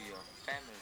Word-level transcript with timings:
to 0.00 0.08
your 0.08 0.16
family. 0.46 0.80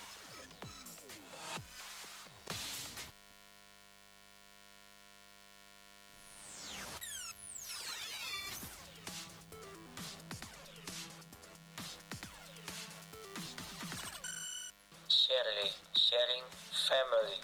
Shirley, 15.08 15.70
sharing 15.96 16.46
family. 16.70 17.40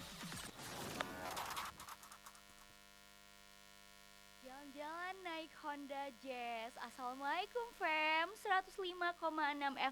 Jalan-jalan 4.44 5.16
naik 5.24 5.52
Honda 5.60 6.12
Jazz 6.22 6.24
Assalamualaikum 6.24 6.32
fam 6.44 6.63
105,6 8.54 9.18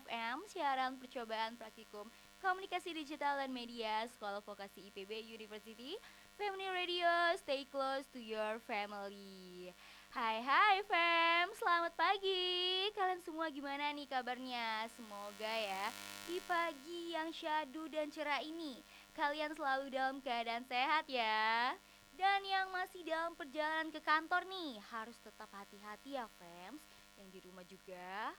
FM 0.07 0.37
Siaran 0.47 0.95
percobaan 0.95 1.59
praktikum 1.59 2.07
Komunikasi 2.39 2.95
Digital 2.95 3.43
dan 3.43 3.51
Media 3.51 4.07
Sekolah 4.07 4.39
Vokasi 4.39 4.87
IPB 4.87 5.35
University 5.35 5.99
Family 6.39 6.71
Radio 6.71 7.11
Stay 7.43 7.67
close 7.67 8.07
to 8.15 8.23
your 8.23 8.63
family. 8.63 9.75
Hai 10.15 10.39
hai 10.47 10.79
fam 10.87 11.51
Selamat 11.59 11.91
pagi. 11.99 12.87
Kalian 12.95 13.19
semua 13.27 13.51
gimana 13.51 13.91
nih 13.91 14.07
kabarnya? 14.07 14.87
Semoga 14.95 15.55
ya 15.59 15.91
Di 16.31 16.39
pagi 16.47 17.19
yang 17.19 17.35
syadu 17.35 17.91
dan 17.91 18.15
cerah 18.15 18.47
ini 18.47 18.79
Kalian 19.11 19.59
selalu 19.59 19.91
dalam 19.91 20.23
keadaan 20.23 20.63
sehat 20.71 21.11
ya. 21.11 21.75
Dan 22.15 22.47
yang 22.47 22.71
masih 22.71 23.03
dalam 23.03 23.35
perjalanan 23.35 23.91
ke 23.91 23.99
kantor 23.99 24.47
nih 24.47 24.79
harus 24.95 25.19
tetap 25.19 25.51
hati-hati 25.51 26.15
ya 26.15 26.31
fams 26.39 26.87
Yang 27.19 27.29
di 27.35 27.39
rumah 27.51 27.67
juga 27.67 28.31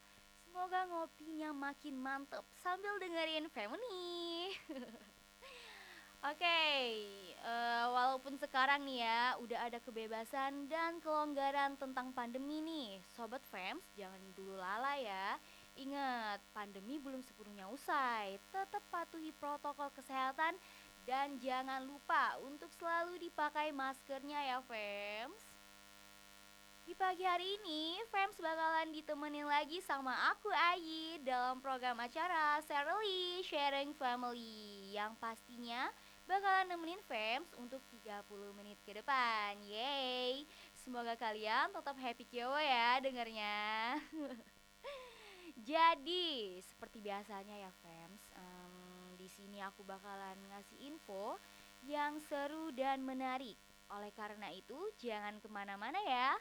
semoga 0.53 0.85
ngopinya 0.85 1.49
makin 1.49 1.97
mantep. 1.97 2.45
Sambil 2.61 2.93
dengerin 3.01 3.49
Fem 3.49 3.73
nih 3.73 4.53
Oke, 6.29 6.61
eh, 7.41 7.85
walaupun 7.89 8.37
sekarang 8.37 8.85
nih 8.85 9.01
ya 9.01 9.33
udah 9.41 9.65
ada 9.65 9.81
kebebasan 9.81 10.69
dan 10.69 11.01
kelonggaran 11.01 11.73
tentang 11.81 12.13
pandemi 12.13 12.61
nih. 12.61 13.01
Sobat 13.17 13.41
Fems 13.49 13.81
jangan 13.97 14.21
dulu 14.37 14.53
lala 14.53 14.93
ya. 15.01 15.41
Ingat, 15.73 16.37
pandemi 16.53 17.01
belum 17.01 17.25
sepenuhnya 17.25 17.65
usai. 17.73 18.37
Tetap 18.53 18.85
patuhi 18.93 19.33
protokol 19.41 19.89
kesehatan 19.97 20.53
dan 21.09 21.41
jangan 21.41 21.81
lupa 21.81 22.37
untuk 22.45 22.69
selalu 22.77 23.17
dipakai 23.19 23.73
maskernya 23.73 24.37
ya 24.53 24.57
Fems 24.63 25.52
Di 26.83 26.91
pagi 26.99 27.23
hari 27.23 27.47
ini 27.63 27.95
Fems 28.11 28.35
bakalan 28.43 28.91
ditemenin 28.91 29.47
lagi 29.47 29.79
sama 29.87 30.11
aku 30.35 30.51
Ayi 30.51 31.15
Dalam 31.23 31.63
program 31.63 31.95
acara 32.03 32.59
Serly 32.67 33.39
Sharing 33.47 33.95
Family 33.95 34.91
Yang 34.91 35.15
pastinya 35.15 35.87
bakalan 36.27 36.75
nemenin 36.75 36.99
Fems 37.07 37.47
untuk 37.55 37.79
30 38.03 38.59
menit 38.59 38.75
ke 38.83 38.99
depan 38.99 39.55
Yeay 39.63 40.43
Semoga 40.75 41.15
kalian 41.15 41.71
tetap 41.71 41.95
happy 41.95 42.27
kyo 42.27 42.51
ya 42.59 42.99
dengernya 42.99 44.03
Jadi 45.71 46.59
seperti 46.67 46.99
biasanya 46.99 47.63
ya 47.63 47.71
Fems 47.79 48.23
em, 48.35 48.73
di 49.15 49.31
sini 49.31 49.63
aku 49.63 49.87
bakalan 49.87 50.35
ngasih 50.51 50.91
info 50.91 51.39
yang 51.87 52.19
seru 52.27 52.71
dan 52.75 53.03
menarik. 53.03 53.55
Oleh 53.91 54.11
karena 54.15 54.47
itu, 54.51 54.75
jangan 54.99 55.39
ke 55.43 55.47
mana-mana 55.51 55.99
ya. 56.07 56.31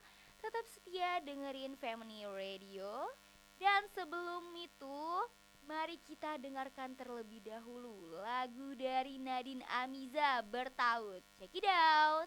Tetap 0.43 0.67
setia 0.75 1.23
dengerin 1.23 1.79
Family 1.79 2.27
Radio. 2.27 3.07
Dan 3.63 3.87
sebelum 3.95 4.43
itu, 4.59 5.03
mari 5.63 6.03
kita 6.03 6.35
dengarkan 6.43 6.99
terlebih 6.99 7.47
dahulu 7.47 8.19
lagu 8.19 8.75
dari 8.75 9.23
Nadine 9.23 9.63
Amiza 9.87 10.43
bertaut. 10.43 11.23
Check 11.39 11.55
it 11.55 11.63
out. 11.71 12.27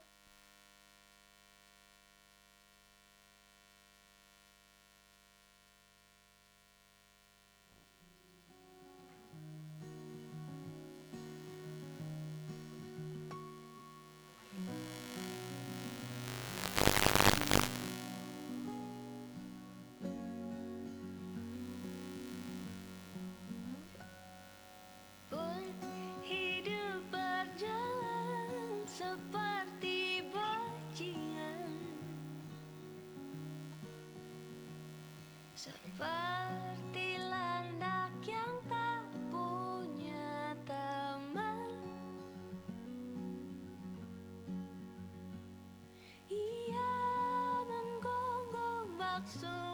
so 49.25 49.64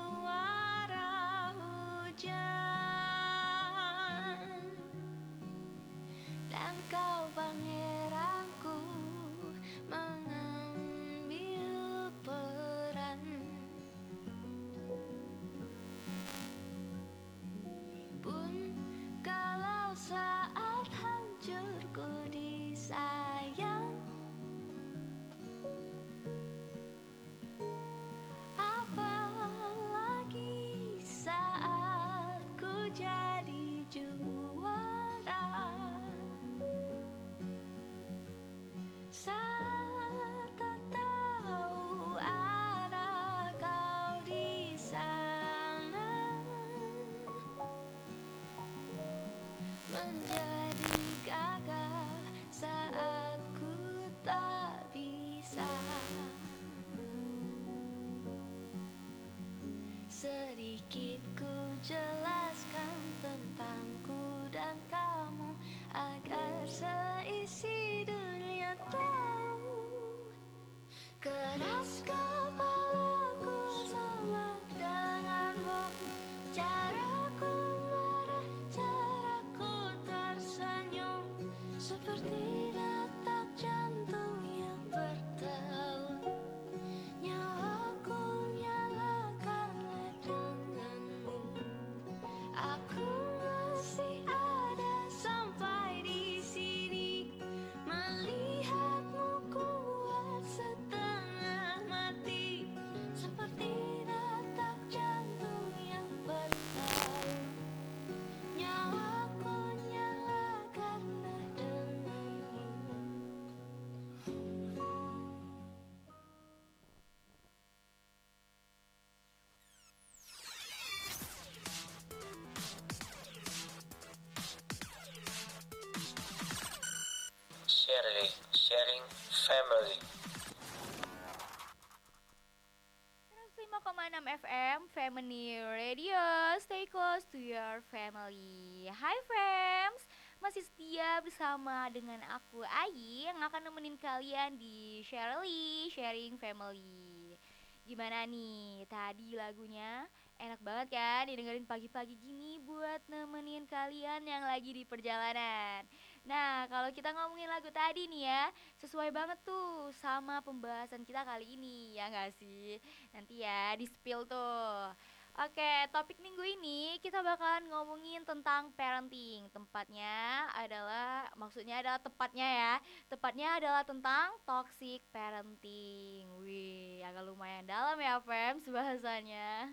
Family 135.02 135.58
Radio. 135.58 136.22
Stay 136.62 136.86
close 136.86 137.26
to 137.34 137.42
your 137.42 137.82
family. 137.90 138.86
Hai 138.86 139.18
friends. 139.26 140.06
Masih 140.38 140.62
setia 140.62 141.18
bersama 141.26 141.90
dengan 141.90 142.22
aku 142.30 142.62
Ayi 142.86 143.26
Yang 143.26 143.50
akan 143.50 143.62
nemenin 143.66 143.98
kalian 143.98 144.62
di 144.62 145.02
Shirley 145.02 145.90
Sharing 145.90 146.38
Family. 146.38 147.34
Gimana 147.82 148.30
nih 148.30 148.86
tadi 148.86 149.34
lagunya? 149.34 150.06
Enak 150.38 150.62
banget 150.62 150.94
kan 150.94 151.26
didengerin 151.26 151.66
pagi-pagi 151.66 152.14
gini 152.22 152.62
Buat 152.62 153.02
nemenin 153.09 153.66
kalian 153.66 154.22
yang 154.22 154.46
lagi 154.46 154.70
di 154.70 154.86
perjalanan 154.86 155.82
Nah, 156.22 156.70
kalau 156.70 156.94
kita 156.94 157.09
ngomongin 157.18 157.50
lagu 157.50 157.73
tadi 157.73 158.06
nih 158.06 158.29
ya, 158.29 158.44
sesuai 158.78 159.09
banget 159.09 159.41
tuh 159.41 159.90
sama 159.97 160.38
pembahasan 160.46 161.02
kita 161.02 161.26
kali 161.26 161.58
ini, 161.58 161.97
ya 161.97 162.14
nggak 162.14 162.29
sih? 162.38 162.78
Nanti 163.09 163.41
ya 163.41 163.73
di 163.73 163.90
spill 163.90 164.29
tuh. 164.29 164.94
Oke, 165.41 165.72
topik 165.96 166.20
minggu 166.20 166.44
ini 166.44 167.00
kita 167.00 167.23
bakalan 167.23 167.66
ngomongin 167.72 168.22
tentang 168.28 168.70
parenting. 168.76 169.47
Tempatnya 169.50 170.46
adalah, 170.53 171.26
maksudnya 171.40 171.79
adalah 171.82 171.97
tepatnya 172.03 172.46
ya, 172.46 172.74
tepatnya 173.09 173.47
adalah 173.58 173.82
tentang 173.88 174.35
toxic 174.44 175.02
parenting. 175.09 176.28
Wih, 176.44 177.02
agak 177.02 177.26
lumayan 177.26 177.66
dalam 177.66 177.97
ya, 177.97 178.20
Fem, 178.22 178.59
bahasanya. 178.76 179.72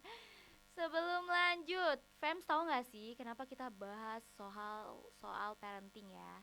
Sebelum 0.79 1.27
lanjut, 1.27 1.99
Fems 2.23 2.47
tahu 2.47 2.71
nggak 2.71 2.87
sih 2.87 3.19
kenapa 3.19 3.43
kita 3.43 3.67
bahas 3.67 4.23
soal 4.39 5.11
soal 5.19 5.59
parenting 5.59 6.07
ya? 6.07 6.35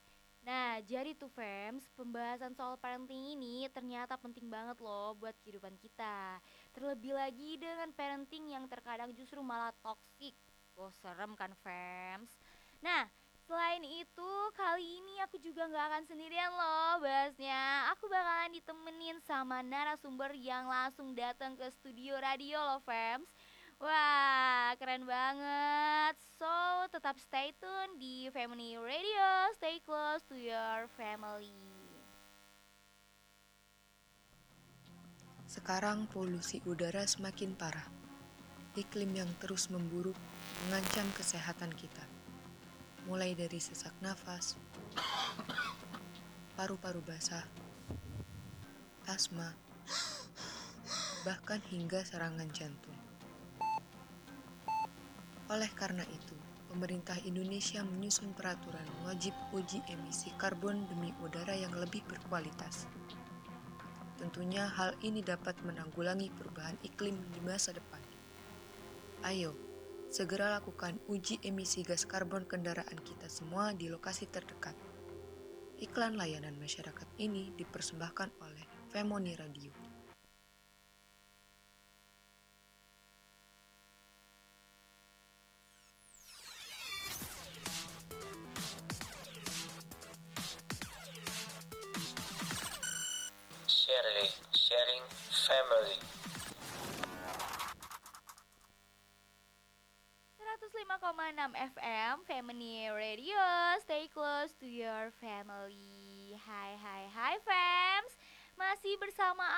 Nah, 0.44 0.84
jadi 0.84 1.16
tuh 1.16 1.32
Fems, 1.32 1.88
pembahasan 1.96 2.52
soal 2.52 2.76
parenting 2.76 3.32
ini 3.40 3.72
ternyata 3.72 4.20
penting 4.20 4.52
banget 4.52 4.76
loh 4.84 5.16
buat 5.16 5.32
kehidupan 5.40 5.80
kita. 5.80 6.44
Terlebih 6.76 7.16
lagi 7.16 7.56
dengan 7.56 7.96
parenting 7.96 8.52
yang 8.52 8.68
terkadang 8.68 9.16
justru 9.16 9.40
malah 9.40 9.72
toksik. 9.80 10.36
Oh, 10.76 10.92
serem 10.92 11.32
kan 11.40 11.56
Fems? 11.64 12.36
Nah, 12.84 13.08
Selain 13.46 13.86
itu, 13.86 14.32
kali 14.58 14.82
ini 14.82 15.22
aku 15.22 15.38
juga 15.38 15.70
nggak 15.70 15.86
akan 15.86 16.04
sendirian 16.10 16.50
loh 16.50 16.98
bahasnya. 16.98 17.94
Aku 17.94 18.10
bakalan 18.10 18.58
ditemenin 18.58 19.22
sama 19.22 19.62
narasumber 19.62 20.34
yang 20.34 20.66
langsung 20.66 21.14
datang 21.14 21.54
ke 21.54 21.70
studio 21.70 22.18
radio 22.18 22.58
loh, 22.58 22.82
Fems. 22.82 23.30
Wah, 23.86 24.74
keren 24.82 25.06
banget. 25.06 26.18
So, 26.42 26.50
tetap 26.90 27.22
stay 27.22 27.54
tune 27.62 28.02
di 28.02 28.26
Family 28.34 28.82
Radio. 28.82 29.54
Stay 29.62 29.78
close 29.86 30.26
to 30.26 30.34
your 30.34 30.90
family. 30.98 31.54
Sekarang 35.46 36.10
polusi 36.10 36.66
udara 36.66 37.06
semakin 37.06 37.54
parah. 37.54 37.86
Iklim 38.74 39.22
yang 39.22 39.30
terus 39.38 39.70
memburuk 39.70 40.18
mengancam 40.66 41.06
kesehatan 41.14 41.70
kita. 41.78 42.02
Mulai 43.06 43.38
dari 43.38 43.62
sesak 43.62 43.94
nafas, 44.02 44.58
paru-paru 46.58 47.06
basah, 47.06 47.46
asma, 49.06 49.54
bahkan 51.22 51.62
hingga 51.70 52.02
serangan 52.02 52.50
jantung. 52.50 53.15
Oleh 55.46 55.70
karena 55.78 56.02
itu, 56.10 56.34
pemerintah 56.74 57.22
Indonesia 57.22 57.86
menyusun 57.86 58.34
peraturan 58.34 58.86
wajib 59.06 59.38
uji 59.54 59.78
emisi 59.94 60.34
karbon 60.42 60.90
demi 60.90 61.14
udara 61.22 61.54
yang 61.54 61.70
lebih 61.78 62.02
berkualitas. 62.10 62.90
Tentunya 64.18 64.66
hal 64.66 64.98
ini 65.06 65.22
dapat 65.22 65.54
menanggulangi 65.62 66.34
perubahan 66.34 66.82
iklim 66.82 67.14
di 67.30 67.40
masa 67.46 67.78
depan. 67.78 68.02
Ayo, 69.22 69.54
segera 70.10 70.50
lakukan 70.50 70.98
uji 71.06 71.38
emisi 71.46 71.86
gas 71.86 72.10
karbon 72.10 72.50
kendaraan 72.50 72.98
kita 73.06 73.30
semua 73.30 73.70
di 73.78 73.86
lokasi 73.86 74.26
terdekat. 74.26 74.74
Iklan 75.78 76.18
layanan 76.18 76.58
masyarakat 76.58 77.06
ini 77.22 77.54
dipersembahkan 77.54 78.34
oleh 78.42 78.66
Femoni 78.90 79.38
Radio. 79.38 79.85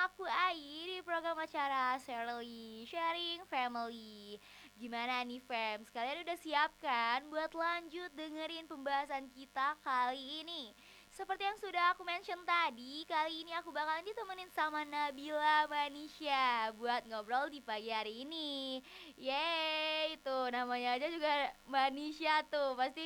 Aku 0.06 0.22
Ai 0.26 0.86
di 0.86 0.98
program 1.02 1.34
acara 1.42 1.98
Shirley 1.98 2.86
Sharing 2.86 3.42
Family 3.50 4.38
Gimana 4.78 5.26
nih 5.26 5.42
fams? 5.42 5.90
Kalian 5.90 6.22
udah 6.22 6.38
siap 6.38 6.70
kan 6.78 7.26
buat 7.34 7.50
lanjut 7.50 8.14
dengerin 8.14 8.70
pembahasan 8.70 9.26
kita 9.34 9.74
kali 9.82 10.46
ini? 10.46 10.70
Seperti 11.10 11.42
yang 11.42 11.58
sudah 11.58 11.98
aku 11.98 12.06
mention 12.06 12.38
tadi, 12.46 13.02
kali 13.10 13.42
ini 13.42 13.50
aku 13.58 13.74
bakalan 13.74 14.06
ditemenin 14.06 14.46
sama 14.54 14.86
Nabila 14.86 15.66
Manisha 15.66 16.70
buat 16.78 17.02
ngobrol 17.10 17.50
di 17.50 17.58
pagi 17.58 17.90
hari 17.90 18.22
ini. 18.22 18.78
Yeay, 19.18 20.14
itu 20.14 20.38
namanya 20.54 20.94
aja 20.94 21.10
juga 21.10 21.50
Manisha 21.66 22.46
tuh, 22.46 22.78
pasti 22.78 23.02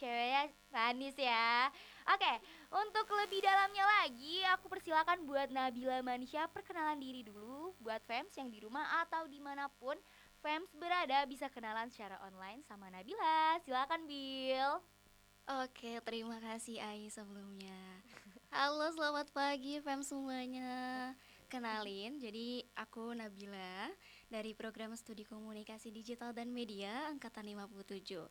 ceweknya 0.00 0.48
manis 0.72 1.14
ya. 1.14 1.68
Oke, 2.10 2.32
untuk 2.72 3.06
lebih 3.20 3.44
dalamnya 3.44 3.84
lagi, 4.00 4.40
aku 4.56 4.72
persilakan 4.72 5.28
buat 5.28 5.52
Nabila 5.52 6.00
Manisha 6.00 6.48
perkenalan 6.48 6.96
diri 6.96 7.20
dulu 7.20 7.76
buat 7.84 8.00
fans 8.08 8.32
yang 8.40 8.48
di 8.48 8.64
rumah 8.64 9.04
atau 9.04 9.28
di 9.28 9.36
mana 9.36 9.68
pun 9.76 9.94
fans 10.40 10.72
berada 10.80 11.28
bisa 11.28 11.52
kenalan 11.52 11.92
secara 11.92 12.16
online 12.24 12.64
sama 12.64 12.88
Nabila. 12.88 13.60
Silakan 13.60 14.08
Bill. 14.08 14.80
Oke, 15.62 16.00
terima 16.06 16.40
kasih 16.40 16.80
Ai 16.80 17.12
sebelumnya. 17.12 17.76
Halo, 18.48 18.88
selamat 18.94 19.28
pagi 19.36 19.80
fam 19.84 20.00
semuanya. 20.00 21.12
Kenalin, 21.52 22.16
jadi 22.16 22.64
aku 22.72 23.12
Nabila 23.12 23.92
dari 24.32 24.56
program 24.56 24.96
studi 24.96 25.28
komunikasi 25.28 25.92
digital 25.92 26.32
dan 26.32 26.48
media 26.48 27.12
angkatan 27.12 27.44
57. 27.52 28.24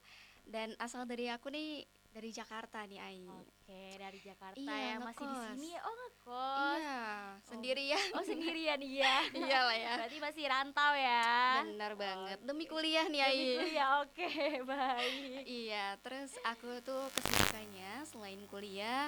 Dan 0.50 0.74
asal 0.82 1.06
dari 1.06 1.30
aku 1.30 1.54
nih 1.54 1.86
dari 2.12 2.30
Jakarta 2.30 2.84
nih 2.84 3.00
Ai. 3.00 3.24
Oke, 3.24 3.84
dari 3.96 4.20
Jakarta 4.20 4.60
Iya, 4.60 4.75
ya 4.75 4.96
masih 5.00 5.25
di 5.25 5.38
sini. 5.48 5.72
Oh, 5.80 5.94
ngekos. 5.96 6.80
Iya, 6.84 7.03
sendirian. 7.48 8.06
Oh, 8.20 8.24
sendirian 8.24 8.82
iya. 8.94 9.15
Iyalah 9.32 9.77
ya. 9.80 9.94
Berarti 10.03 10.18
masih 10.20 10.44
rantau 10.51 10.94
ya. 10.94 11.63
Benar 11.63 11.94
banget. 11.96 12.38
Demi 12.44 12.65
kuliah 12.68 13.08
nih 13.08 13.22
Ai. 13.24 13.39
Ya 13.72 14.03
oke, 14.03 14.30
baik. 14.70 15.48
Iya, 15.48 15.96
terus 16.03 16.36
aku 16.44 16.84
tuh 16.84 17.08
kesibukannya 17.15 18.03
selain 18.03 18.41
kuliah 18.51 19.08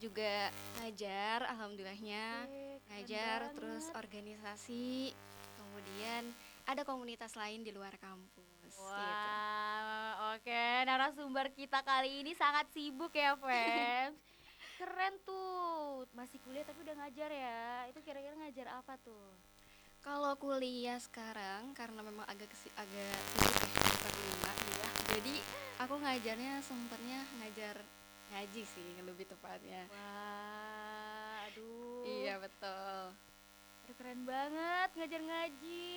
juga 0.00 0.48
ngajar, 0.80 1.44
alhamdulillahnya. 1.44 2.48
Oke, 2.48 2.88
ngajar 2.88 3.38
banget. 3.46 3.54
terus 3.60 3.84
organisasi 3.92 5.12
kemudian 5.60 6.24
ada 6.64 6.82
komunitas 6.88 7.36
lain 7.36 7.60
di 7.62 7.70
luar 7.70 7.94
kampus 8.00 8.49
gitu. 8.72 9.28
Wah, 9.28 10.34
oke. 10.34 10.64
Narasumber 10.84 11.46
kita 11.52 11.80
kali 11.80 12.22
ini 12.22 12.32
sangat 12.32 12.70
sibuk 12.70 13.10
ya, 13.10 13.34
fans. 13.34 14.16
Keren 14.78 15.14
tuh. 15.22 16.06
Masih 16.12 16.40
kuliah 16.40 16.62
tapi 16.62 16.80
udah 16.80 16.96
ngajar 16.96 17.28
ya. 17.28 17.62
Itu 17.86 18.00
kira-kira 18.00 18.34
ngajar 18.36 18.66
apa 18.72 18.96
tuh? 19.00 19.34
kalau 20.00 20.32
kuliah 20.34 20.96
sekarang 20.96 21.76
karena 21.76 22.00
memang 22.00 22.24
agak 22.24 22.48
kesi- 22.48 22.72
agak 22.72 23.20
sibuk 23.36 23.52
ya 23.52 23.68
semester 23.68 24.12
lima 24.16 24.52
ya 24.72 24.88
jadi 25.12 25.34
aku 25.76 25.94
ngajarnya 26.00 26.52
sempatnya 26.64 27.20
ngajar 27.36 27.76
ngaji 28.32 28.62
sih 28.64 28.96
lebih 29.04 29.28
tepatnya 29.28 29.84
Wah, 29.92 31.44
aduh. 31.44 32.00
iya 32.08 32.40
betul 32.40 33.12
Aduh, 33.84 33.94
keren 33.98 34.24
banget 34.24 34.88
ngajar 34.96 35.20
ngaji. 35.20 35.92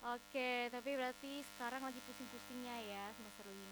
Oke, 0.00 0.72
tapi 0.72 0.96
berarti 0.96 1.44
sekarang 1.54 1.84
lagi 1.84 2.00
pusing-pusingnya 2.00 2.76
ya 2.88 3.04
semester 3.20 3.44
5 3.44 3.70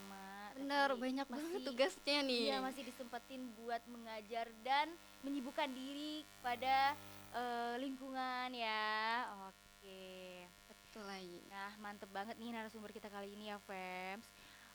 bener 0.59 0.89
banyak 1.01 1.29
banget 1.31 1.61
tugasnya 1.65 2.19
nih 2.27 2.43
Iya, 2.53 2.57
masih 2.61 2.83
disempetin 2.85 3.43
buat 3.57 3.81
mengajar 3.89 4.51
dan 4.61 4.93
menyibukkan 5.25 5.73
diri 5.73 6.21
pada 6.45 6.93
eh, 7.33 7.75
lingkungan 7.81 8.53
ya. 8.53 9.25
Oke. 9.49 10.45
betul 10.69 11.05
lagi 11.09 11.41
Nah, 11.49 11.73
mantep 11.81 12.11
banget 12.13 12.37
nih 12.37 12.53
narasumber 12.53 12.93
kita 12.93 13.09
kali 13.09 13.33
ini 13.33 13.49
ya, 13.49 13.57
Fems. 13.65 14.29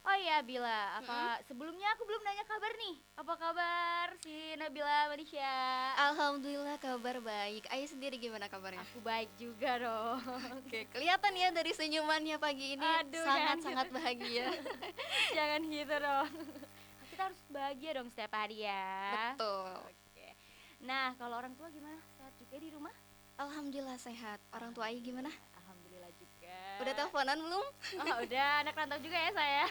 Oh 0.04 0.18
iya 0.20 0.44
Bila, 0.44 1.00
apa 1.00 1.40
sebelumnya 1.48 1.88
aku 1.96 2.04
belum 2.04 2.20
nanya 2.28 2.44
kabar 2.44 2.72
nih. 2.76 2.96
Apa 3.16 3.34
kabar 3.40 4.08
si 4.20 4.36
Nabila 4.60 5.08
Manisha? 5.08 5.56
Alhamdulillah 6.12 6.76
kabar 6.76 7.24
baik. 7.24 7.64
Ayu 7.72 7.88
sendiri 7.88 8.20
gimana 8.20 8.52
kabarnya? 8.52 8.84
Aku 8.84 9.00
baik 9.00 9.32
juga 9.40 9.80
dong. 9.80 10.20
Oke, 10.60 10.92
kelihatan 10.92 11.34
ya 11.40 11.56
dari 11.56 11.72
senyumannya 11.72 12.36
pagi 12.36 12.76
ini 12.76 12.90
sangat-sangat 13.16 13.88
gitu. 13.88 13.96
bahagia. 13.96 14.48
Jangan 15.40 15.62
gitu 15.72 15.96
dong. 15.96 16.30
Kita 17.08 17.22
harus 17.32 17.42
bahagia 17.48 17.90
dong 17.96 18.08
setiap 18.12 18.32
hari 18.36 18.68
ya. 18.68 18.84
Betul. 19.40 19.88
Oke. 19.88 20.28
Nah, 20.84 21.16
kalau 21.16 21.40
orang 21.40 21.56
tua 21.56 21.72
gimana? 21.72 21.96
Sehat 22.20 22.36
juga 22.44 22.56
di 22.60 22.70
rumah? 22.76 22.94
Alhamdulillah 23.40 23.96
sehat. 23.96 24.44
Orang 24.52 24.76
tua 24.76 24.92
Ayu 24.92 25.00
gimana? 25.00 25.32
Udah 26.84 27.00
teleponan 27.00 27.40
belum? 27.40 27.66
Oh, 28.04 28.18
udah 28.28 28.48
anak 28.60 28.76
rantau 28.76 29.00
juga 29.00 29.16
ya 29.16 29.32
saya. 29.32 29.64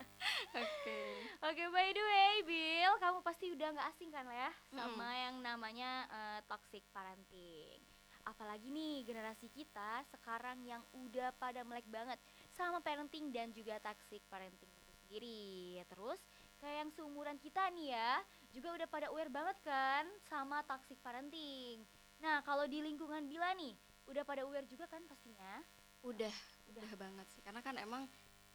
Oke. 0.60 1.00
Oke, 1.40 1.64
by 1.72 1.88
the 1.88 2.04
way, 2.04 2.34
Bill, 2.44 2.92
kamu 3.00 3.18
pasti 3.24 3.48
udah 3.48 3.68
nggak 3.72 3.88
asing 3.96 4.12
kan 4.12 4.28
lah 4.28 4.36
ya 4.36 4.52
sama 4.76 5.08
yang 5.16 5.40
namanya 5.40 6.04
eh, 6.12 6.40
toxic 6.44 6.84
parenting. 6.92 7.80
Apalagi 8.28 8.68
nih 8.68 9.08
generasi 9.08 9.48
kita 9.48 10.04
sekarang 10.12 10.60
yang 10.68 10.84
udah 10.92 11.32
pada 11.40 11.64
melek 11.64 11.88
banget 11.88 12.20
sama 12.52 12.84
parenting 12.84 13.32
dan 13.32 13.48
juga 13.56 13.80
toxic 13.80 14.20
parenting 14.28 14.68
itu 14.68 14.90
sendiri. 15.00 15.80
Terus 15.88 16.20
kayak 16.60 16.76
yang 16.84 16.90
seumuran 16.92 17.40
kita 17.40 17.72
nih 17.72 17.96
ya, 17.96 18.20
juga 18.52 18.76
udah 18.76 18.88
pada 18.92 19.08
aware 19.08 19.32
banget 19.32 19.56
kan 19.64 20.04
sama 20.28 20.60
toxic 20.68 21.00
parenting. 21.00 21.80
Nah, 22.20 22.44
kalau 22.44 22.68
di 22.68 22.84
lingkungan 22.84 23.24
Bila 23.24 23.56
nih, 23.56 23.72
udah 24.12 24.28
pada 24.28 24.44
aware 24.44 24.68
juga 24.68 24.84
kan 24.92 25.00
pastinya? 25.08 25.64
Udah, 26.02 26.32
udah 26.68 26.90
banget 26.96 27.26
sih. 27.32 27.40
Karena 27.44 27.60
kan 27.60 27.76
emang 27.76 28.08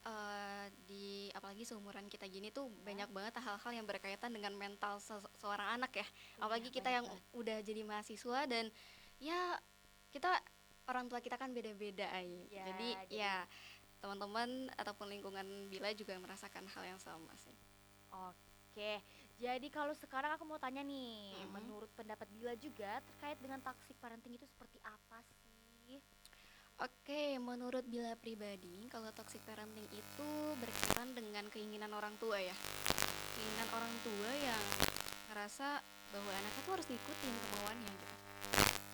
eh, 0.06 0.66
di 0.86 1.34
apalagi 1.34 1.66
seumuran 1.66 2.06
kita 2.06 2.30
gini 2.30 2.54
tuh 2.54 2.70
banyak 2.86 3.10
banget 3.10 3.42
hal-hal 3.42 3.72
yang 3.74 3.90
berkaitan 3.90 4.30
dengan 4.30 4.54
mental 4.54 5.02
se- 5.02 5.32
seorang 5.42 5.82
anak 5.82 5.98
ya. 5.98 6.06
Apalagi 6.38 6.70
kita 6.70 6.90
yang 6.94 7.06
udah 7.34 7.58
jadi 7.66 7.82
mahasiswa 7.82 8.46
dan 8.46 8.70
ya 9.18 9.58
kita 10.14 10.30
orang 10.86 11.10
tua 11.10 11.18
kita 11.25 11.42
kan 11.42 11.50
beda-beda. 11.58 12.06
Ya, 12.06 12.70
jadi, 12.70 12.90
jadi- 13.10 13.18
ya 13.18 13.36
teman-teman 13.98 14.70
ataupun 14.78 15.10
lingkungan 15.10 15.74
Bila 15.74 15.90
juga 15.98 16.14
merasakan 16.22 16.70
hal 16.70 16.84
yang 16.86 17.02
sama 17.02 17.34
sih. 17.42 17.58
Oke, 18.14 19.02
jadi 19.42 19.68
kalau 19.74 19.98
sekarang 19.98 20.38
aku 20.38 20.46
mau 20.46 20.62
tanya 20.62 20.86
nih, 20.86 21.42
Mhm. 21.42 21.50
menurut 21.50 21.90
pendapat 21.98 22.30
Bila 22.30 22.54
juga 22.54 23.02
terkait 23.02 23.42
dengan 23.42 23.58
toxic 23.60 23.98
parenting 23.98 24.38
itu 24.38 24.46
seperti 24.46 24.78
apa 24.86 25.25
sih? 25.25 25.45
Oke, 26.75 27.39
menurut 27.39 27.88
Bila 27.88 28.20
pribadi, 28.20 28.91
kalau 28.91 29.08
toxic 29.15 29.39
parenting 29.48 29.88
itu 29.96 30.29
berkaitan 30.60 31.15
dengan 31.15 31.48
keinginan 31.48 31.88
orang 31.96 32.12
tua 32.20 32.36
ya. 32.36 32.51
Keinginan 33.32 33.70
orang 33.72 33.96
tua 34.03 34.32
yang 34.44 34.63
ngerasa 35.32 35.79
bahwa 36.12 36.32
anaknya 36.36 36.62
tuh 36.67 36.74
harus 36.75 36.88
ngikutin 36.91 37.34
kemauannya 37.39 37.91
gitu. 37.96 38.15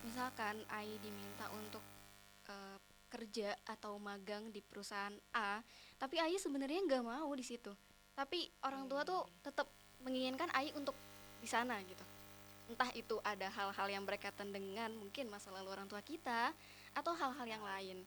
Misalkan 0.05 0.61
Ai 0.69 0.93
diminta 1.01 1.49
untuk 1.57 1.81
eh, 2.53 2.77
kerja 3.09 3.57
atau 3.65 3.97
magang 3.97 4.53
di 4.53 4.61
perusahaan 4.61 5.17
A, 5.33 5.65
tapi 5.97 6.21
Ai 6.21 6.37
sebenarnya 6.37 6.85
nggak 6.85 7.01
mau 7.01 7.33
di 7.33 7.41
situ. 7.41 7.73
Tapi 8.13 8.45
orang 8.61 8.85
tua 8.85 9.01
tuh 9.01 9.25
tetap 9.41 9.65
menginginkan 10.05 10.53
Ai 10.53 10.69
untuk 10.77 10.93
di 11.41 11.49
sana 11.49 11.81
gitu. 11.81 12.05
Entah 12.69 12.93
itu 12.93 13.17
ada 13.25 13.49
hal-hal 13.49 13.87
yang 13.89 14.05
berkaitan 14.05 14.53
dengan 14.53 14.93
mungkin 14.93 15.33
masa 15.33 15.49
lalu 15.49 15.73
orang 15.73 15.89
tua 15.89 16.05
kita 16.05 16.53
atau 16.93 17.13
hal-hal 17.13 17.47
yang 17.47 17.63
lain. 17.63 17.97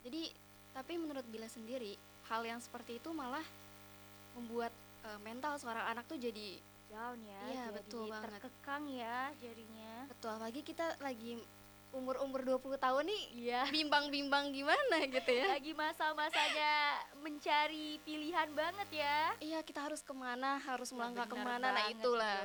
Jadi, 0.00 0.28
tapi 0.70 0.96
menurut 0.96 1.24
Bila 1.26 1.46
sendiri, 1.46 1.96
hal 2.26 2.42
yang 2.42 2.58
seperti 2.58 2.96
itu 2.96 3.10
malah 3.10 3.44
membuat 4.34 4.72
eh, 5.04 5.20
mental 5.20 5.56
seorang 5.56 5.84
anak 5.86 6.04
tuh 6.04 6.16
jadi 6.16 6.58
Down 6.84 7.18
ya, 7.20 7.42
Iya, 7.44 7.64
jadi 7.64 7.74
betul 7.74 8.04
banget. 8.06 8.22
terkekang 8.38 8.84
ya 8.86 9.18
jadinya. 9.36 9.92
betul 10.06 10.30
apalagi 10.30 10.60
kita 10.62 10.94
lagi 10.98 11.42
umur-umur 11.90 12.42
20 12.42 12.74
tahun 12.76 13.02
nih 13.04 13.22
Iya. 13.34 13.60
bimbang-bimbang 13.70 14.50
gimana 14.50 14.96
gitu 15.04 15.30
ya. 15.30 15.46
Lagi 15.54 15.72
masa-masanya 15.72 16.74
mencari 17.18 17.98
pilihan 18.02 18.50
banget 18.50 18.88
ya. 18.94 19.18
Iya, 19.38 19.58
kita 19.62 19.82
harus 19.82 20.02
ke 20.02 20.10
mana, 20.10 20.58
harus 20.60 20.90
melangkah 20.90 21.26
Bener 21.26 21.34
ke 21.34 21.46
mana, 21.46 21.66
nah 21.70 21.86
itulah. 21.86 22.38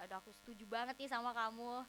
Aduh, 0.00 0.16
aku 0.16 0.30
setuju 0.32 0.64
banget 0.66 0.96
nih 0.96 1.08
sama 1.08 1.32
kamu. 1.32 1.84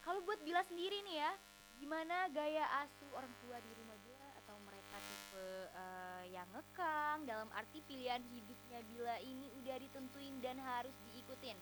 Kalau 0.00 0.20
buat 0.24 0.40
Bila 0.40 0.64
sendiri 0.64 1.04
nih 1.04 1.16
ya, 1.20 1.32
gimana 1.78 2.28
gaya 2.34 2.66
asuh 2.84 3.10
orang 3.14 3.32
tua 3.42 3.56
di 3.62 3.70
rumah 3.78 3.98
Bila 4.02 4.28
atau 4.42 4.56
mereka 4.66 4.96
tipe 4.98 5.48
eh, 5.72 6.22
yang 6.34 6.48
ngekang 6.52 7.18
dalam 7.24 7.48
arti 7.54 7.80
pilihan 7.86 8.20
hidupnya 8.20 8.78
Bila 8.90 9.14
ini 9.22 9.48
udah 9.62 9.76
ditentuin 9.78 10.34
dan 10.42 10.58
harus 10.58 10.94
diikutin 11.08 11.56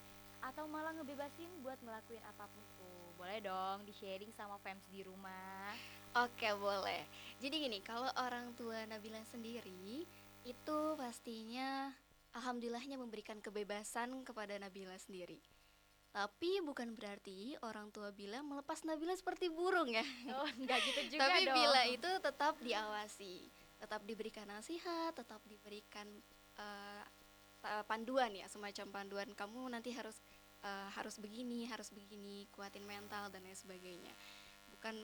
atau 0.45 0.69
malah 0.69 0.93
ngebebasin 0.97 1.49
buat 1.65 1.79
ngelakuin 1.81 2.23
apa 2.23 2.45
pun 2.47 2.65
tuh. 2.79 3.09
Boleh 3.17 3.41
dong 3.41 3.89
di-sharing 3.89 4.31
sama 4.37 4.61
fans 4.61 4.85
di 4.93 5.01
rumah. 5.03 5.73
Oke, 6.17 6.49
boleh. 6.57 7.05
Jadi 7.41 7.69
gini, 7.69 7.79
kalau 7.85 8.09
orang 8.21 8.53
tua 8.57 8.85
Nabila 8.89 9.21
sendiri 9.29 10.05
itu 10.47 10.79
pastinya 10.97 11.93
alhamdulillahnya 12.37 13.01
memberikan 13.01 13.41
kebebasan 13.41 14.23
kepada 14.23 14.57
Nabila 14.61 14.97
sendiri. 15.01 15.41
Tapi 16.17 16.65
bukan 16.65 16.97
berarti 16.97 17.61
orang 17.61 17.93
tua 17.93 18.09
Bila 18.09 18.41
melepas 18.41 18.81
Nabila 18.89 19.13
seperti 19.13 19.53
burung 19.53 19.93
ya. 19.93 20.01
Oh, 20.33 20.49
enggak 20.57 20.81
gitu 20.89 21.01
juga 21.13 21.29
Tapi 21.29 21.45
dong. 21.45 21.57
Bila 21.61 21.83
itu 21.93 22.11
tetap 22.25 22.55
diawasi, 22.65 23.35
tetap 23.77 24.01
diberikan 24.09 24.49
nasihat, 24.49 25.13
tetap 25.13 25.45
diberikan 25.45 26.09
eh, 26.57 27.05
ta- 27.61 27.85
panduan 27.85 28.33
ya, 28.33 28.49
semacam 28.49 28.89
panduan 28.89 29.29
kamu 29.37 29.77
nanti 29.77 29.93
harus 29.93 30.17
eh, 30.65 30.89
harus 30.97 31.21
begini, 31.21 31.69
harus 31.69 31.93
begini, 31.93 32.49
kuatin 32.57 32.89
mental 32.89 33.29
dan 33.29 33.45
lain 33.45 33.53
sebagainya. 33.53 34.13
Bukan 34.73 34.97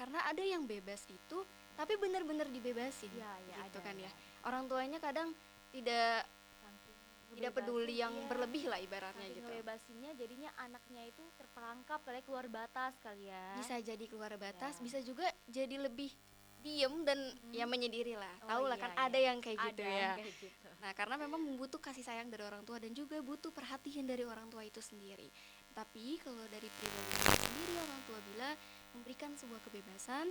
karena 0.00 0.24
ada 0.24 0.40
yang 0.40 0.64
bebas 0.64 1.04
itu, 1.12 1.44
tapi 1.76 2.00
benar-benar 2.00 2.48
dibebasin, 2.48 3.12
Iya, 3.12 3.32
iya, 3.52 3.56
gitu 3.68 3.84
ada, 3.84 3.86
kan 3.92 3.96
ya. 4.00 4.10
Orang 4.48 4.64
tuanya 4.64 4.96
kadang 4.96 5.36
tidak 5.76 6.24
tidak 7.36 7.52
peduli 7.60 8.00
yang 8.00 8.14
iya. 8.16 8.26
berlebih 8.26 8.64
lah 8.72 8.78
ibaratnya 8.80 9.28
gitu. 9.28 9.44
ngebebasinnya 9.44 10.10
jadinya 10.16 10.50
anaknya 10.56 11.02
itu 11.12 11.22
terperangkap 11.36 12.00
kali 12.00 12.20
keluar 12.24 12.46
batas 12.48 12.96
kali 13.04 13.28
ya. 13.28 13.46
Bisa 13.60 13.76
jadi 13.84 14.04
keluar 14.08 14.32
batas, 14.40 14.80
Ya. 14.80 14.82
bisa 14.82 14.98
juga 15.04 15.28
jadi 15.44 15.76
lebih 15.76 16.08
diem 16.58 16.94
dan 17.06 17.18
ya 17.54 17.64
menyendiri 17.68 18.18
lah. 18.18 18.34
Oh, 18.42 18.48
Tahu 18.50 18.64
lah 18.66 18.78
iya, 18.78 18.84
kan 18.84 18.92
iya. 18.92 19.04
ada 19.06 19.18
yang 19.18 19.38
kayak 19.38 19.58
gitu 19.62 19.82
Ada 19.82 19.84
ya. 19.86 19.98
yang 19.98 20.18
kayak 20.18 20.34
gitu. 20.42 20.68
Nah, 20.78 20.92
karena 20.94 21.14
memang 21.18 21.40
membutuh 21.42 21.80
kasih 21.82 22.02
sayang 22.02 22.28
dari 22.30 22.42
orang 22.42 22.62
tua 22.66 22.82
dan 22.82 22.90
juga 22.94 23.18
butuh 23.22 23.54
perhatian 23.54 24.06
dari 24.06 24.26
orang 24.26 24.50
tua 24.50 24.66
itu 24.66 24.82
sendiri. 24.82 25.30
Tapi 25.74 26.18
kalau 26.18 26.42
dari 26.50 26.66
pribadi 26.66 27.14
sendiri 27.38 27.74
orang 27.78 28.00
tua 28.10 28.18
bila 28.34 28.50
memberikan 28.98 29.30
sebuah 29.38 29.60
kebebasan, 29.70 30.26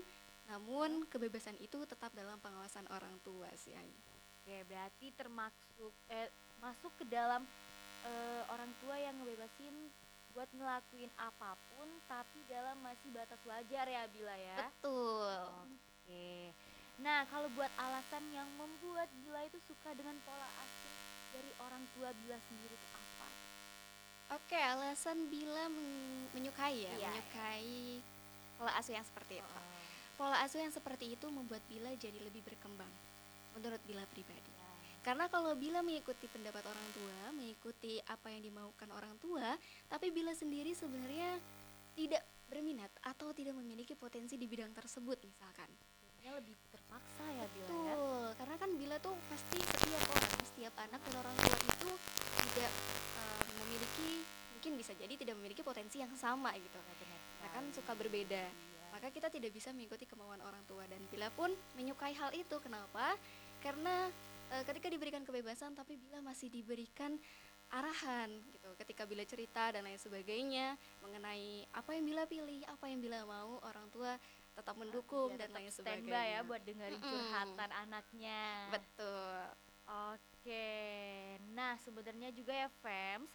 namun 0.52 1.08
kebebasan 1.08 1.56
itu 1.64 1.80
tetap 1.88 2.12
dalam 2.12 2.40
pengawasan 2.44 2.88
orang 2.92 3.16
tua 3.24 3.48
sih. 3.56 3.76
Oke, 4.44 4.64
berarti 4.68 5.12
termasuk 5.16 5.92
eh 6.12 6.32
masuk 6.60 6.92
ke 6.96 7.06
dalam 7.08 7.46
eh, 8.04 8.42
orang 8.50 8.72
tua 8.80 8.96
yang 8.96 9.16
ngebebasin 9.18 9.76
buat 10.32 10.50
ngelakuin 10.54 11.10
apa 11.18 11.58
pun 11.72 11.88
tapi 12.06 12.40
dalam 12.46 12.78
masih 12.80 13.10
batas 13.10 13.42
wajar 13.44 13.86
ya 13.86 14.06
Bila 14.08 14.36
ya. 14.36 14.58
Betul. 14.70 15.38
Oke. 16.06 16.54
Nah, 16.98 17.26
kalau 17.30 17.50
buat 17.54 17.70
alasan 17.76 18.24
yang 18.32 18.50
membuat 18.56 19.10
Bila 19.22 19.46
itu 19.46 19.58
suka 19.66 19.94
dengan 19.94 20.18
pola 20.22 20.46
asuh 20.62 20.96
dari 21.32 21.52
orang 21.60 21.84
tua 21.94 22.10
Bila 22.22 22.38
sendiri 22.44 22.74
itu 22.74 22.88
apa? 22.90 23.28
Oke, 24.36 24.60
alasan 24.60 25.30
bila 25.30 25.70
men- 25.70 26.28
menyukai 26.34 26.84
ya, 26.84 26.94
Iya. 26.98 27.10
menyukai 27.10 28.02
pola 28.58 28.72
asuh 28.76 28.94
yang 28.94 29.06
seperti 29.06 29.40
itu. 29.40 29.46
Oh, 29.48 29.66
Pola 30.18 30.42
asuh 30.42 30.58
yang 30.58 30.74
seperti 30.74 31.14
itu 31.14 31.28
membuat 31.30 31.62
Bila 31.70 31.94
jadi 31.94 32.18
lebih 32.18 32.42
berkembang. 32.42 32.90
Menurut 33.54 33.78
Bila 33.86 34.02
pribadi. 34.10 34.57
Karena 35.08 35.32
kalau 35.32 35.56
Bila 35.56 35.80
mengikuti 35.80 36.28
pendapat 36.28 36.68
orang 36.68 36.88
tua, 36.92 37.32
mengikuti 37.32 37.96
apa 38.12 38.28
yang 38.28 38.44
dimaukan 38.44 38.92
orang 38.92 39.16
tua, 39.24 39.56
tapi 39.88 40.12
Bila 40.12 40.36
sendiri 40.36 40.76
sebenarnya 40.76 41.40
tidak 41.96 42.28
berminat 42.52 42.92
atau 43.00 43.32
tidak 43.32 43.56
memiliki 43.56 43.96
potensi 43.96 44.36
di 44.36 44.44
bidang 44.44 44.76
tersebut 44.76 45.16
misalkan. 45.24 45.72
Jadinya 46.04 46.44
lebih 46.44 46.60
terpaksa 46.76 47.24
ya 47.24 47.46
Bila 47.56 47.68
ya. 47.72 47.72
Betul, 47.72 48.28
karena 48.36 48.56
kan 48.60 48.70
Bila 48.76 48.96
tuh 49.00 49.16
pasti 49.32 49.60
setiap 49.64 50.04
orang, 50.12 50.34
setiap 50.44 50.74
anak 50.76 51.00
dan 51.00 51.16
orang 51.24 51.36
tua 51.40 51.56
itu 51.56 51.90
tidak 52.52 52.72
eh, 53.16 53.44
memiliki 53.64 54.10
mungkin 54.60 54.72
bisa 54.76 54.92
jadi 54.92 55.14
tidak 55.16 55.40
memiliki 55.40 55.64
potensi 55.64 56.04
yang 56.04 56.12
sama 56.20 56.52
gitu. 56.60 56.76
Ya, 56.84 56.96
benar 57.00 57.20
Nah 57.40 57.50
kan 57.56 57.64
suka 57.72 57.96
berbeda. 57.96 58.44
Iya. 58.44 58.92
Maka 58.92 59.08
kita 59.16 59.32
tidak 59.32 59.56
bisa 59.56 59.72
mengikuti 59.72 60.04
kemauan 60.04 60.44
orang 60.44 60.68
tua 60.68 60.84
dan 60.84 61.00
Bila 61.08 61.32
pun 61.32 61.56
menyukai 61.80 62.12
hal 62.12 62.36
itu. 62.36 62.60
Kenapa? 62.60 63.16
Karena 63.64 64.12
eh, 64.54 64.64
ketika 64.68 64.88
diberikan 64.88 65.24
kebebasan 65.24 65.76
tapi 65.76 66.00
Bila 66.00 66.22
masih 66.24 66.48
diberikan 66.52 67.16
arahan 67.72 68.32
gitu. 68.52 68.70
Ketika 68.80 69.04
Bila 69.04 69.24
cerita 69.28 69.76
dan 69.76 69.84
lain 69.84 70.00
sebagainya 70.00 70.80
mengenai 71.04 71.68
apa 71.76 71.92
yang 71.96 72.06
Bila 72.08 72.24
pilih, 72.24 72.64
apa 72.68 72.88
yang 72.88 73.00
Bila 73.04 73.28
mau, 73.28 73.60
orang 73.64 73.88
tua 73.92 74.16
tetap 74.58 74.74
mendukung 74.74 75.36
Dia 75.36 75.46
dan 75.46 75.50
tetap 75.52 75.60
lain 75.62 75.72
standby 75.72 76.02
sebagainya. 76.08 76.42
ya 76.42 76.48
buat 76.48 76.62
dengerin 76.66 77.02
curhatan 77.04 77.70
anaknya. 77.76 78.44
Betul. 78.74 79.40
Oke, 79.88 80.68
nah 81.56 81.80
sebenarnya 81.80 82.28
juga 82.36 82.52
ya 82.52 82.68
fams, 82.84 83.32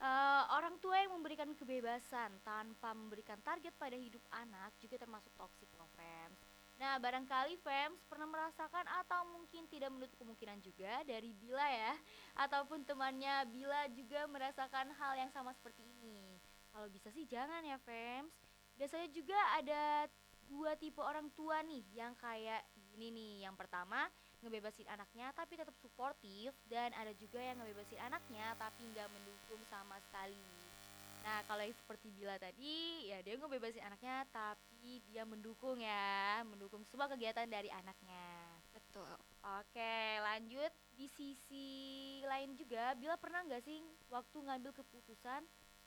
eh, 0.00 0.42
orang 0.52 0.76
tua 0.76 1.00
yang 1.00 1.16
memberikan 1.16 1.48
kebebasan 1.56 2.28
tanpa 2.44 2.92
memberikan 2.92 3.40
target 3.40 3.72
pada 3.80 3.96
hidup 3.96 4.20
anak 4.28 4.76
juga 4.80 5.00
termasuk 5.00 5.32
toksik 5.32 5.68
loh 5.80 5.88
fams. 5.96 6.53
Nah 6.74 6.98
barangkali 6.98 7.54
fams 7.62 8.02
pernah 8.10 8.26
merasakan 8.26 8.82
atau 9.04 9.20
mungkin 9.30 9.70
tidak 9.70 9.94
menutup 9.94 10.18
kemungkinan 10.18 10.58
juga 10.58 11.06
dari 11.06 11.30
Bila 11.30 11.62
ya, 11.70 11.94
ataupun 12.34 12.82
temannya 12.82 13.46
Bila 13.50 13.86
juga 13.94 14.26
merasakan 14.26 14.90
hal 14.90 15.12
yang 15.14 15.30
sama 15.30 15.54
seperti 15.54 15.86
ini. 15.86 16.38
Kalau 16.74 16.90
bisa 16.90 17.14
sih 17.14 17.22
jangan 17.30 17.62
ya 17.62 17.78
fams. 17.78 18.34
Biasanya 18.74 19.08
juga 19.14 19.38
ada 19.54 20.10
dua 20.50 20.74
tipe 20.76 20.98
orang 21.00 21.30
tua 21.32 21.62
nih 21.62 21.86
yang 21.94 22.12
kayak 22.18 22.66
gini 22.74 23.14
nih. 23.14 23.34
Yang 23.46 23.54
pertama 23.64 24.10
ngebebasin 24.42 24.90
anaknya 24.90 25.32
tapi 25.32 25.56
tetap 25.56 25.72
suportif 25.80 26.52
dan 26.68 26.92
ada 26.92 27.14
juga 27.16 27.40
yang 27.40 27.56
ngebebasin 27.62 28.02
anaknya 28.02 28.52
tapi 28.58 28.90
nggak 28.90 29.08
mendukung 29.14 29.62
sama 29.70 29.96
sekali. 30.04 30.63
Nah 31.24 31.40
kalau 31.48 31.64
yang 31.64 31.72
seperti 31.72 32.12
Bila 32.12 32.36
tadi 32.36 33.08
ya 33.08 33.24
dia 33.24 33.40
ngebebasin 33.40 33.80
anaknya 33.80 34.28
tapi 34.28 35.00
dia 35.08 35.24
mendukung 35.24 35.80
ya 35.80 36.44
mendukung 36.44 36.84
semua 36.92 37.08
kegiatan 37.08 37.48
dari 37.48 37.72
anaknya. 37.72 38.60
Betul. 38.76 39.08
Oke 39.40 40.20
lanjut 40.20 40.72
di 40.92 41.08
sisi 41.08 41.68
lain 42.28 42.52
juga 42.60 42.92
Bila 43.00 43.16
pernah 43.16 43.40
nggak 43.48 43.64
sih 43.64 43.80
waktu 44.12 44.36
ngambil 44.36 44.76
keputusan 44.76 45.42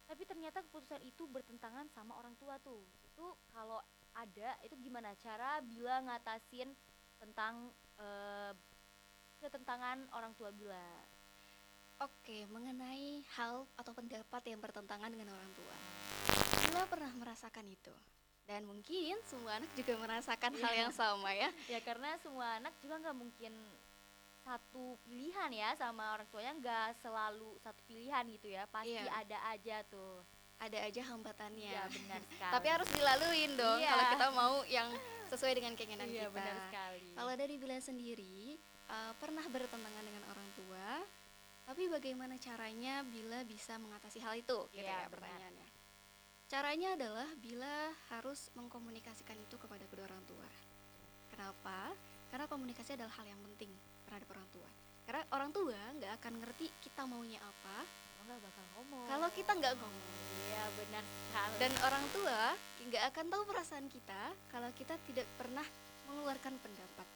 tapi 0.07 0.23
ternyata 0.25 0.63
keputusan 0.65 1.03
itu 1.03 1.27
bertentangan 1.29 1.85
sama 1.91 2.15
orang 2.17 2.33
tua 2.39 2.55
tuh 2.63 2.81
itu 3.03 3.27
kalau 3.51 3.77
ada 4.17 4.57
itu 4.65 4.73
gimana 4.81 5.13
cara 5.21 5.61
Bila 5.61 6.01
ngatasin 6.01 6.73
tentang 7.21 7.69
eh, 8.01 8.51
ketentangan 9.37 10.09
orang 10.17 10.33
tua 10.33 10.49
Bila 10.49 10.81
Oke, 11.97 12.45
mengenai 12.47 13.25
hal 13.33 13.65
atau 13.73 13.89
pendapat 13.89 14.41
yang 14.45 14.61
bertentangan 14.61 15.09
dengan 15.09 15.33
orang 15.33 15.51
tua. 15.51 15.75
Bila 16.61 16.85
pernah 16.85 17.09
merasakan 17.11 17.65
itu. 17.65 17.89
Dan 18.45 18.63
mungkin 18.63 19.17
semua 19.25 19.57
anak 19.57 19.67
juga 19.73 19.97
merasakan 19.97 20.53
hal 20.55 20.73
yang 20.77 20.93
sama 20.93 21.33
ya. 21.33 21.49
ya 21.73 21.79
karena 21.81 22.13
semua 22.21 22.61
anak 22.61 22.71
juga 22.79 23.01
nggak 23.01 23.17
mungkin 23.17 23.53
satu 24.45 24.95
pilihan 25.03 25.51
ya 25.51 25.75
sama 25.75 26.15
orang 26.15 26.23
tuanya 26.31 26.53
nggak 26.55 27.03
selalu 27.03 27.59
satu 27.59 27.81
pilihan 27.83 28.23
gitu 28.31 28.47
ya 28.47 28.63
pasti 28.65 28.95
Iya. 28.95 29.11
ada 29.11 29.37
aja 29.51 29.77
tuh 29.83 30.23
Ada 30.57 30.87
aja 30.87 31.01
hambatannya. 31.03 31.67
ya 31.67 31.83
benar 31.85 32.21
sekali 32.31 32.53
Tapi 32.55 32.67
harus 32.71 32.89
dilaluin 32.89 33.51
dong 33.53 33.77
Iya. 33.77 33.89
kalau 33.91 34.05
kita 34.07 34.27
mau 34.31 34.55
yang 34.65 34.89
sesuai 35.27 35.51
dengan 35.51 35.73
keinginan 35.75 36.07
iya 36.07 36.25
kita. 36.25 36.31
benar 36.31 36.55
sekali 36.63 37.09
Kalau 37.11 37.33
dari 37.35 37.55
Bila 37.59 37.77
sendiri 37.77 38.55
eh, 38.87 39.11
pernah 39.19 39.43
bertentangan 39.43 40.03
dengan 40.07 40.23
orang 40.31 40.47
tua, 40.55 40.87
tapi 41.67 41.91
bagaimana 41.91 42.39
caranya 42.39 43.03
Bila 43.03 43.43
bisa 43.43 43.75
mengatasi 43.75 44.23
hal 44.23 44.39
itu? 44.39 44.71
Gitu 44.71 44.81
Iya, 44.81 44.87
ya 44.87 44.97
benar. 45.05 45.11
pertanyaannya. 45.11 45.67
Caranya 46.47 46.89
adalah 46.95 47.27
Bila 47.43 47.91
harus 48.09 48.47
mengkomunikasikan 48.55 49.35
itu 49.35 49.59
kepada 49.59 49.83
kedua 49.91 50.07
orang 50.07 50.23
tua. 50.23 50.47
Kenapa? 51.27 51.91
Karena 52.31 52.47
komunikasi 52.47 52.95
adalah 52.95 53.11
hal 53.19 53.27
yang 53.27 53.41
penting 53.51 53.71
terhadap 54.07 54.31
orang 54.31 54.47
tua. 54.55 54.69
Karena 55.03 55.23
orang 55.35 55.51
tua 55.51 55.79
nggak 55.99 56.11
akan 56.23 56.33
ngerti 56.43 56.65
kita 56.83 57.03
maunya 57.03 57.39
apa 57.43 58.07
nggak 58.27 58.43
bakal 58.43 58.65
ngomong 58.75 59.07
kalau 59.07 59.29
kita 59.31 59.51
nggak 59.55 59.73
ngomong. 59.79 60.15
iya 60.51 60.63
benar 60.75 61.03
sekali 61.07 61.55
Dan 61.63 61.71
orang 61.79 62.05
tua 62.11 62.39
nggak 62.87 63.03
akan 63.15 63.25
tahu 63.31 63.43
perasaan 63.47 63.87
kita 63.87 64.21
kalau 64.51 64.67
kita 64.75 64.99
tidak 65.07 65.27
pernah 65.39 65.63
mengeluarkan 66.11 66.59
pendapat. 66.59 67.07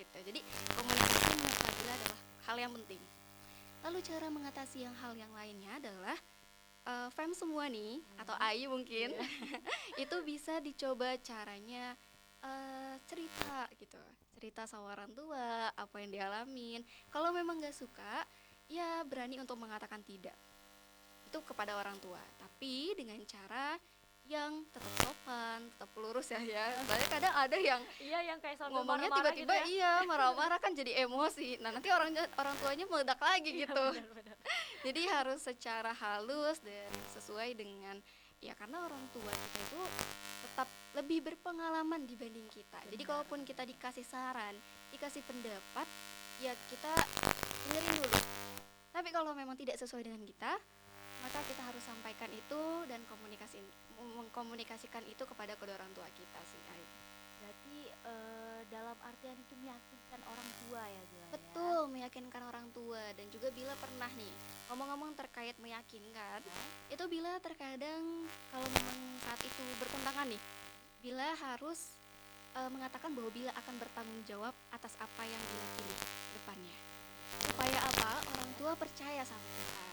Gitu. 0.00 0.16
Jadi 0.32 0.40
komunikasi 0.72 1.32
menurut 1.36 1.60
Nabila 1.60 1.92
adalah 1.92 2.20
hal 2.48 2.56
yang 2.56 2.72
penting. 2.72 3.00
Lalu 3.80 3.98
cara 4.04 4.28
mengatasi 4.28 4.84
yang 4.84 4.92
hal 5.00 5.16
yang 5.16 5.32
lainnya 5.32 5.80
adalah 5.80 6.16
eh, 6.84 7.08
fam 7.16 7.32
semua 7.32 7.64
nih 7.72 8.04
atau 8.20 8.36
Ayu 8.36 8.68
mungkin 8.68 9.16
itu 10.02 10.16
bisa 10.24 10.60
dicoba 10.60 11.16
caranya 11.24 11.96
eh, 12.44 12.94
cerita 13.08 13.68
gitu. 13.80 14.00
Cerita 14.36 14.64
sama 14.68 14.92
orang 14.92 15.12
tua 15.12 15.72
apa 15.72 15.96
yang 16.00 16.12
dialamin. 16.12 16.80
Kalau 17.08 17.32
memang 17.32 17.60
nggak 17.60 17.76
suka 17.76 18.24
ya 18.68 19.04
berani 19.08 19.40
untuk 19.40 19.56
mengatakan 19.56 20.04
tidak. 20.04 20.36
Itu 21.28 21.40
kepada 21.44 21.76
orang 21.76 21.96
tua. 22.04 22.20
Tapi 22.36 22.92
dengan 22.96 23.20
cara 23.24 23.76
yang 24.30 24.62
tetap 24.70 24.92
sopan 25.02 25.58
tetap 25.74 25.90
lurus 25.98 26.30
ya 26.30 26.38
ya 26.38 26.64
soalnya 26.86 27.08
kadang 27.10 27.34
ada 27.34 27.56
yang 27.58 27.82
iya 27.98 28.18
yang 28.30 28.38
kayak 28.38 28.62
sambil 28.62 28.86
ngomongnya 28.86 29.10
tiba-tiba 29.10 29.42
gitu 29.42 29.54
ya. 29.58 29.64
iya 29.66 29.92
marah-marah 30.10 30.58
kan 30.62 30.70
jadi 30.70 31.02
emosi 31.02 31.58
nah 31.58 31.74
nanti 31.74 31.90
orang 31.90 32.14
orang 32.38 32.54
tuanya 32.62 32.86
meledak 32.86 33.18
lagi 33.18 33.50
Iya, 33.50 33.60
gitu 33.66 33.84
benar-benar. 33.98 34.36
jadi 34.86 35.00
harus 35.18 35.40
secara 35.42 35.90
halus 35.90 36.62
dan 36.62 36.90
sesuai 37.18 37.58
dengan 37.58 37.98
ya 38.38 38.54
karena 38.54 38.86
orang 38.86 39.02
tua 39.10 39.34
kita 39.34 39.58
itu 39.66 39.80
tetap 40.46 40.68
lebih 40.94 41.18
berpengalaman 41.26 42.06
dibanding 42.06 42.46
kita 42.54 42.78
jadi 42.86 43.02
Benar. 43.02 43.10
kalaupun 43.10 43.42
kita 43.42 43.66
dikasih 43.66 44.06
saran 44.06 44.54
dikasih 44.94 45.26
pendapat 45.26 45.86
ya 46.38 46.54
kita 46.70 46.92
dengerin 47.66 47.98
dulu 47.98 48.20
tapi 48.94 49.08
kalau 49.10 49.34
memang 49.34 49.58
tidak 49.58 49.74
sesuai 49.74 50.06
dengan 50.06 50.22
kita 50.22 50.54
maka 51.20 51.38
kita 51.46 51.62
harus 51.64 51.84
sampaikan 51.84 52.30
itu 52.32 52.62
dan 52.88 53.00
komunikasi 53.08 53.60
mengkomunikasikan 54.00 55.04
itu 55.04 55.22
kepada 55.28 55.52
kedua 55.60 55.76
orang 55.76 55.92
tua 55.92 56.08
kita 56.16 56.40
sih 56.48 56.62
Ai. 56.72 56.84
berarti 57.40 57.78
eh, 57.92 58.60
dalam 58.72 58.96
artian 59.04 59.36
itu 59.36 59.54
meyakinkan 59.60 60.20
orang 60.24 60.48
tua 60.64 60.82
ya 60.84 61.02
Bila 61.10 61.20
ya? 61.20 61.26
Betul, 61.34 61.80
meyakinkan 61.90 62.42
orang 62.46 62.66
tua 62.72 63.02
dan 63.16 63.26
juga 63.28 63.48
bila 63.52 63.74
pernah 63.76 64.10
nih 64.16 64.34
ngomong-ngomong 64.70 65.18
terkait 65.18 65.58
meyakinkan, 65.58 66.40
itu 66.86 67.04
bila 67.10 67.34
terkadang 67.42 68.22
kalau 68.54 68.68
memang 68.70 68.98
saat 69.26 69.40
itu 69.42 69.62
bertentangan 69.82 70.30
nih, 70.30 70.42
bila 71.02 71.26
harus 71.34 71.98
eh, 72.54 72.70
mengatakan 72.70 73.10
bahwa 73.10 73.30
bila 73.34 73.50
akan 73.58 73.74
bertanggung 73.82 74.22
jawab 74.30 74.54
atas 74.70 74.94
apa 75.02 75.22
yang 75.26 75.42
bila 75.50 75.66
pilih 75.74 76.00
depannya. 76.38 76.76
Supaya 77.50 77.78
apa? 77.82 78.12
Orang 78.30 78.50
tua 78.62 78.72
percaya 78.78 79.22
sama 79.26 79.48
kita. 79.58 79.89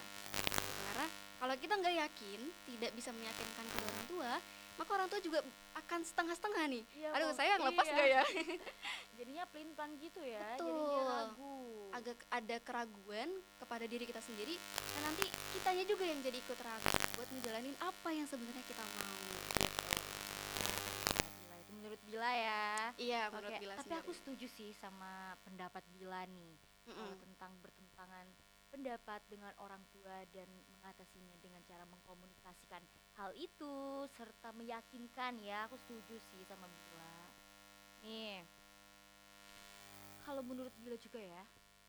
Kalau 1.37 1.53
kita 1.53 1.73
nggak 1.73 1.95
yakin, 1.99 2.39
tidak 2.65 2.91
bisa 2.93 3.09
meyakinkan 3.11 3.65
kedua 3.67 3.87
orang 3.87 4.07
tua, 4.07 4.31
maka 4.75 4.89
orang 4.91 5.07
tua 5.07 5.19
juga 5.19 5.39
akan 5.75 5.99
setengah-setengah 6.01 6.63
nih. 6.67 6.83
Iya, 6.95 7.09
Aduh, 7.11 7.27
Bang. 7.27 7.37
sayang 7.37 7.61
lepas 7.63 7.85
Iya. 7.85 7.93
nggak 7.93 8.09
ya? 8.09 8.23
jadinya 9.17 9.43
pelin 9.47 9.73
pelan 9.73 9.91
gitu 9.97 10.21
ya 10.21 10.45
Betul. 10.53 10.69
jadinya 10.69 11.01
ragu 11.09 11.57
agak 11.89 12.19
ada 12.29 12.57
keraguan 12.61 13.29
kepada 13.57 13.89
diri 13.89 14.05
kita 14.05 14.21
sendiri 14.21 14.53
dan 14.93 15.01
nanti 15.03 15.25
kitanya 15.51 15.81
juga 15.83 16.05
yang 16.05 16.21
jadi 16.21 16.37
ikut 16.37 16.59
ragu 16.61 16.85
buat 17.17 17.25
ngejalanin 17.27 17.73
apa 17.81 18.09
yang 18.13 18.29
sebenarnya 18.29 18.61
kita 18.61 18.77
mau 18.77 19.17
gitu. 19.17 19.65
Bila, 21.41 21.55
itu 21.57 21.71
menurut 21.73 22.01
Bila 22.03 22.29
ya 22.29 22.65
Iya, 22.93 23.21
menurut 23.27 23.49
Oke, 23.51 23.59
Bila 23.59 23.73
tapi 23.75 23.93
aku 23.95 24.11
setuju 24.13 24.45
sih 24.47 24.69
sama 24.73 25.11
pendapat 25.41 25.81
Bila 25.91 26.21
nih 26.23 26.53
kalau 26.85 27.01
Mm-mm. 27.09 27.17
tentang 27.19 27.51
bertentangan 27.59 28.25
pendapat 28.67 29.23
dengan 29.27 29.53
orang 29.57 29.79
tua 29.89 30.23
dan 30.35 30.47
mengatasinya 30.69 31.35
dengan 31.39 31.63
cara 31.63 31.87
mengkomunikasikan 31.87 32.83
hal 33.15 33.31
itu 33.33 33.73
serta 34.13 34.51
meyakinkan 34.53 35.39
ya 35.39 35.65
aku 35.65 35.79
setuju 35.87 36.19
sih 36.31 36.43
sama 36.45 36.67
Bila 36.67 37.13
nih 38.03 38.43
kalau 40.21 40.43
menurut 40.43 40.75
Bila 40.83 40.99
juga 40.99 41.19
ya 41.19 41.43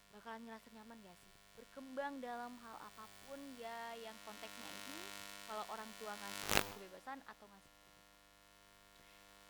bakalan 0.09 0.47
ngerasa 0.47 0.71
nyaman 0.73 1.03
gak 1.05 1.19
sih? 1.21 1.33
Berkembang 1.59 2.23
dalam 2.23 2.55
hal 2.63 2.77
apa 2.79 3.05
pun 3.27 3.37
ya 3.59 3.99
yang 3.99 4.15
konteksnya 4.23 4.69
ini 4.87 5.01
kalau 5.45 5.67
orang 5.69 5.91
tua 5.99 6.15
ngasih 6.15 6.63
kebebasan 6.73 7.19
atau 7.27 7.47
ngasih 7.51 7.75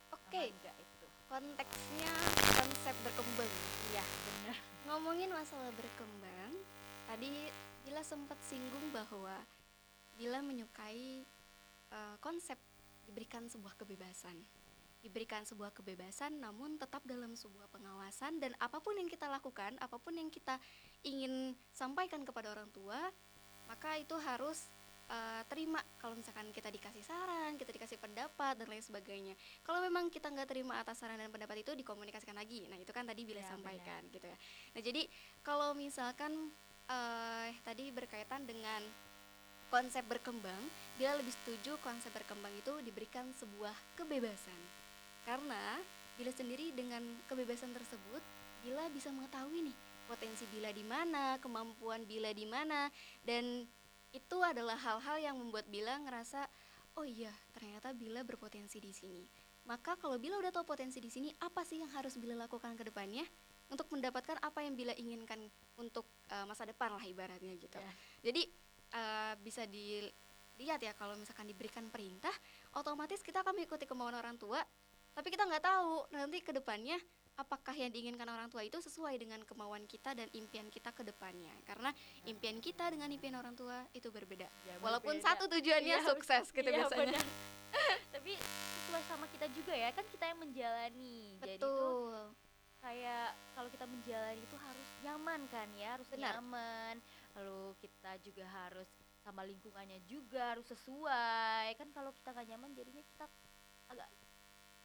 Oke, 0.09 0.41
Nyaman 0.41 0.57
nggak 0.61 0.77
itu? 0.81 1.07
konteksnya 1.29 2.13
konsep 2.57 2.97
berkembang. 3.05 3.53
iya 3.93 4.05
bener 4.25 4.57
Ngomongin 4.89 5.29
masalah 5.29 5.69
berkembang, 5.77 6.53
tadi 7.09 7.33
Bila 7.89 8.05
sempat 8.05 8.37
singgung 8.45 8.93
bahwa 8.93 9.33
Bila 10.21 10.45
menyukai 10.45 11.25
eh, 11.89 12.17
konsep 12.21 12.61
diberikan 13.09 13.49
sebuah 13.49 13.73
kebebasan. 13.81 14.37
Diberikan 15.01 15.47
sebuah 15.49 15.73
kebebasan 15.73 16.37
namun 16.43 16.77
tetap 16.77 17.01
dalam 17.09 17.33
sebuah 17.33 17.71
pengawasan 17.73 18.43
dan 18.43 18.53
apa 18.61 18.83
pun 18.83 18.99
yang 18.99 19.09
kita 19.09 19.31
lakukan, 19.31 19.79
apa 19.81 19.97
pun 19.97 20.13
yang 20.13 20.29
kita 20.29 20.61
ingin 21.07 21.57
sampaikan 21.73 22.27
kepada 22.27 22.53
orang 22.53 22.69
tua, 22.75 22.99
maka 23.71 23.97
itu 23.97 24.13
harus 24.21 24.69
eh, 25.09 25.43
terima 25.49 25.81
kalau 26.03 26.19
misalkan 26.19 26.51
kita 26.53 26.69
dikasih 26.69 27.01
saran, 27.07 27.57
kita 27.57 27.73
dikasih 27.73 27.97
pendapat 27.97 28.59
dan 28.59 28.69
lain 28.69 28.85
sebagainya. 28.85 29.39
Kalau 29.65 29.81
memang 29.81 30.13
kita 30.13 30.29
nggak 30.29 30.51
terima 30.51 30.83
atas 30.83 31.01
saran 31.01 31.17
dan 31.17 31.33
pendapat 31.33 31.65
itu 31.65 31.73
dikomunikasikan 31.73 32.37
lagi. 32.37 32.69
Nah 32.69 32.77
itu 32.77 32.91
kan 32.93 33.09
tadi 33.09 33.25
bila 33.25 33.41
Ya, 33.41 33.49
sampaikan 33.55 34.03
gitu 34.13 34.27
ya. 34.27 34.37
Nah 34.77 34.83
jadi 34.83 35.07
kalau 35.41 35.73
misalkan 35.73 36.53
eh 36.89 37.53
tadi 37.69 37.93
berkaitan 37.93 38.49
dengan 38.49 38.81
konsep 39.69 40.01
berkembang, 40.09 40.59
dia 40.97 41.13
lebih 41.13 41.33
setuju 41.45 41.77
konsep 41.85 42.09
berkembang 42.17 42.53
itu 42.57 42.73
diberikan 42.81 43.29
sebuah 43.37 43.77
kebebasan. 44.01 44.57
Karena 45.29 45.77
bila 46.17 46.33
sendiri 46.33 46.73
dengan 46.73 47.05
kebebasan 47.29 47.77
tersebut, 47.77 48.25
bila 48.65 48.89
bisa 48.89 49.13
mengetahui 49.13 49.71
nih 49.71 49.77
potensi 50.09 50.49
Bila 50.49 50.73
di 50.73 50.83
mana, 50.83 51.37
kemampuan 51.39 52.09
Bila 52.09 52.33
di 52.33 52.49
mana 52.49 52.89
dan 53.23 53.69
itu 54.11 54.39
adalah 54.41 54.81
hal-hal 54.81 55.21
yang 55.21 55.37
membuat 55.37 55.69
Bila 55.69 56.01
ngerasa 56.01 56.49
oh 56.97 57.05
iya 57.05 57.31
ternyata 57.53 57.93
Bila 57.93 58.25
berpotensi 58.25 58.81
di 58.81 58.91
sini. 58.97 59.29
Maka 59.69 60.01
kalau 60.01 60.17
Bila 60.17 60.41
udah 60.41 60.49
tahu 60.49 60.65
potensi 60.65 60.99
di 60.99 61.13
sini, 61.13 61.29
apa 61.45 61.61
sih 61.69 61.85
yang 61.85 61.93
harus 61.93 62.17
Bila 62.17 62.33
lakukan 62.35 62.73
ke 62.75 62.89
depannya 62.89 63.29
untuk 63.69 63.89
mendapatkan 63.93 64.37
apa 64.41 64.65
yang 64.65 64.75
Bila 64.75 64.93
inginkan 64.97 65.41
untuk 65.77 66.09
uh, 66.33 66.45
masa 66.49 66.65
depan 66.65 66.95
lah 66.95 67.05
ibaratnya 67.05 67.53
gitu. 67.57 67.77
Ya. 67.77 67.93
Jadi 68.25 68.43
uh, 68.95 69.35
bisa 69.45 69.67
dilihat 69.69 70.81
ya 70.81 70.93
kalau 70.97 71.17
misalkan 71.17 71.49
diberikan 71.49 71.89
perintah, 71.93 72.33
otomatis 72.77 73.21
kita 73.21 73.45
akan 73.45 73.57
mengikuti 73.59 73.85
kemauan 73.85 74.17
orang 74.17 74.37
tua, 74.41 74.61
tapi 75.13 75.29
kita 75.35 75.45
nggak 75.45 75.65
tahu 75.65 76.09
nanti 76.15 76.39
ke 76.41 76.55
depannya 76.55 76.97
apakah 77.39 77.71
yang 77.71 77.95
diinginkan 77.95 78.27
orang 78.27 78.51
tua 78.51 78.67
itu 78.67 78.83
sesuai 78.83 79.15
dengan 79.15 79.39
kemauan 79.47 79.87
kita 79.87 80.11
dan 80.11 80.27
impian 80.35 80.67
kita 80.75 80.91
ke 80.91 81.07
depannya. 81.07 81.55
Karena 81.63 81.95
impian 82.27 82.59
kita 82.59 82.91
dengan 82.91 83.07
impian 83.15 83.39
orang 83.39 83.55
tua 83.55 83.87
itu 83.95 84.11
berbeda. 84.11 84.51
Ya, 84.67 84.75
Walaupun 84.83 85.23
berbeda. 85.23 85.39
satu 85.39 85.47
tujuannya 85.47 85.97
Iya, 86.03 86.07
sukses 86.07 86.51
gitu 86.51 86.67
Iya, 86.67 86.83
biasanya. 86.83 87.15
benar. 87.15 87.27
Tapi 88.19 88.33
sesuai 88.35 89.03
sama 89.07 89.27
kita 89.31 89.47
juga 89.55 89.71
ya, 89.71 89.95
kan 89.95 90.03
kita 90.11 90.25
yang 90.27 90.39
menjalani. 90.43 91.39
Jadi 91.39 91.63
tuh 91.63 91.71
Betul. 91.71 92.48
Kayak 92.79 93.35
kalau 93.55 93.69
kita 93.71 93.85
menjalani 93.85 94.41
itu 94.41 94.57
harus 94.57 94.89
nyaman 95.03 95.41
kan 95.51 95.69
ya, 95.75 95.89
harus 95.99 96.09
Benar. 96.11 96.39
nyaman. 96.39 96.95
Lalu 97.35 97.61
kita 97.83 98.11
juga 98.23 98.45
harus 98.47 98.89
sama 99.23 99.43
lingkungannya 99.45 99.99
juga 100.09 100.57
harus 100.57 100.67
sesuai. 100.71 101.77
Kan 101.77 101.89
kalau 101.93 102.11
kita 102.15 102.33
nggak 102.33 102.49
nyaman 102.55 102.71
jadinya 102.75 103.03
kita 103.05 103.27
agak 103.89 104.09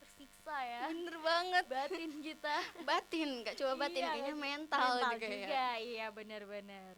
tersiksa 0.03 0.58
ya. 0.67 0.82
Bener 0.91 1.17
banget. 1.23 1.63
Batin 1.71 2.12
kita. 2.19 2.56
Batin, 2.89 3.29
nggak 3.41 3.56
cuma 3.56 3.73
batin, 3.79 4.03
Iya, 4.03 4.12
kayaknya 4.12 4.36
mental, 4.36 4.89
Mental 4.99 5.12
juga, 5.15 5.25
ya. 5.25 5.36
juga, 5.39 5.65
iya 5.79 6.08
benar-benar. 6.12 6.93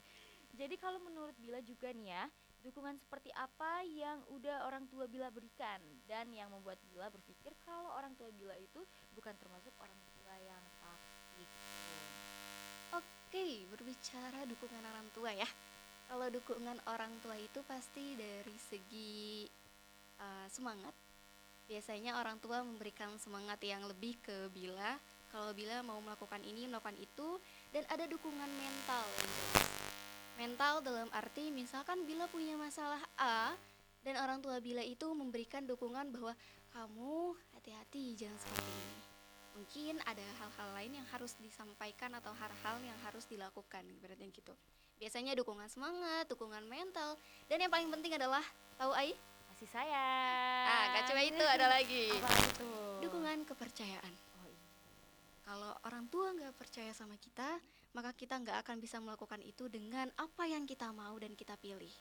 Jadi 0.56 0.76
kalau 0.80 1.00
menurut 1.04 1.36
Bila 1.38 1.60
juga 1.62 1.92
nih 1.92 2.16
ya, 2.16 2.26
dukungan 2.66 2.98
seperti 2.98 3.30
apa 3.38 3.84
yang 3.86 4.24
udah 4.34 4.66
orang 4.66 4.90
tua 4.90 5.06
Bila 5.06 5.30
berikan 5.30 5.78
dan 6.10 6.32
yang 6.34 6.50
membuat 6.50 6.82
Bila 6.90 7.12
berpikir 7.14 7.54
kalau 7.62 7.94
orang 7.94 8.16
tua 8.18 8.32
Bila 8.34 8.56
itu 8.58 8.82
bukan 9.14 9.36
termasuk 9.38 9.72
orang 9.78 10.00
tua 10.18 10.36
yang. 10.42 10.64
Oke, 13.36 13.68
berbicara 13.68 14.48
dukungan 14.48 14.80
orang 14.80 15.12
tua 15.12 15.28
ya. 15.36 15.44
Kalau 16.08 16.24
dukungan 16.32 16.80
orang 16.88 17.12
tua 17.20 17.36
itu 17.36 17.60
pasti 17.68 18.16
dari 18.16 18.56
segi 18.56 19.44
uh, 20.24 20.48
semangat. 20.48 20.96
Biasanya 21.68 22.16
orang 22.16 22.40
tua 22.40 22.64
memberikan 22.64 23.12
semangat 23.20 23.60
yang 23.60 23.84
lebih 23.92 24.16
ke 24.24 24.48
Bila. 24.56 24.96
Kalau 25.36 25.52
Bila 25.52 25.84
mau 25.84 26.00
melakukan 26.00 26.48
ini, 26.48 26.64
melakukan 26.72 26.96
itu, 26.96 27.36
dan 27.76 27.84
ada 27.92 28.08
dukungan 28.08 28.48
mental. 28.56 29.04
Mental 30.40 30.80
dalam 30.80 31.12
arti 31.12 31.52
misalkan 31.52 32.08
Bila 32.08 32.32
punya 32.32 32.56
masalah 32.56 33.04
A 33.20 33.52
dan 34.08 34.16
orang 34.16 34.40
tua 34.40 34.64
Bila 34.64 34.80
itu 34.80 35.12
memberikan 35.12 35.68
dukungan 35.68 36.08
bahwa 36.08 36.32
kamu 36.72 37.36
hati-hati 37.52 38.16
jangan 38.16 38.40
seperti 38.40 38.72
ini 38.72 39.05
mungkin 39.56 39.98
ada 40.04 40.22
hal-hal 40.40 40.70
lain 40.76 41.00
yang 41.00 41.08
harus 41.10 41.34
disampaikan 41.40 42.12
atau 42.14 42.36
hal-hal 42.36 42.76
yang 42.84 42.98
harus 43.02 43.24
dilakukan 43.26 43.88
ibaratnya 43.90 44.28
gitu 44.30 44.52
biasanya 44.96 45.32
dukungan 45.34 45.68
semangat 45.68 46.28
dukungan 46.28 46.64
mental 46.66 47.16
dan 47.48 47.58
yang 47.58 47.72
paling 47.72 47.88
penting 47.90 48.16
adalah 48.16 48.44
tahu 48.76 48.92
Ai 48.92 49.16
Kasih 49.56 49.72
sayang. 49.72 50.66
ah 50.68 50.84
gak 50.92 51.04
cuma 51.08 51.24
itu 51.24 51.40
ada 51.40 51.72
lagi 51.72 52.12
Apa 52.20 52.36
itu? 52.44 52.70
dukungan 53.02 53.48
kepercayaan 53.48 54.14
Oh, 54.36 54.48
iya. 54.48 54.64
kalau 55.42 55.72
orang 55.84 56.04
tua 56.08 56.36
nggak 56.36 56.52
percaya 56.54 56.92
sama 56.92 57.16
kita 57.16 57.56
maka 57.96 58.12
kita 58.12 58.36
nggak 58.36 58.60
akan 58.68 58.84
bisa 58.84 59.00
melakukan 59.00 59.40
itu 59.40 59.72
dengan 59.72 60.12
apa 60.20 60.44
yang 60.44 60.68
kita 60.68 60.92
mau 60.92 61.16
dan 61.16 61.32
kita 61.32 61.56
pilih 61.56 61.92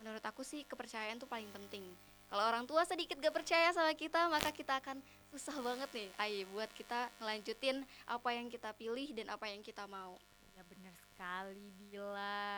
menurut 0.00 0.24
aku 0.24 0.42
sih 0.46 0.62
kepercayaan 0.68 1.16
tuh 1.20 1.28
paling 1.28 1.48
penting 1.52 1.84
kalau 2.26 2.42
orang 2.42 2.66
tua 2.66 2.82
sedikit 2.82 3.16
gak 3.22 3.34
percaya 3.34 3.70
sama 3.70 3.94
kita 3.94 4.26
maka 4.26 4.50
kita 4.50 4.82
akan 4.82 4.98
susah 5.30 5.56
banget 5.62 5.90
nih 5.94 6.08
Ai 6.18 6.42
buat 6.50 6.70
kita 6.74 7.10
ngelanjutin 7.22 7.86
apa 8.10 8.28
yang 8.34 8.50
kita 8.50 8.74
pilih 8.74 9.14
dan 9.14 9.30
apa 9.30 9.46
yang 9.46 9.62
kita 9.62 9.86
mau 9.86 10.18
Ya 10.56 10.64
benar 10.72 10.96
sekali 11.12 11.68
Bila. 11.76 12.48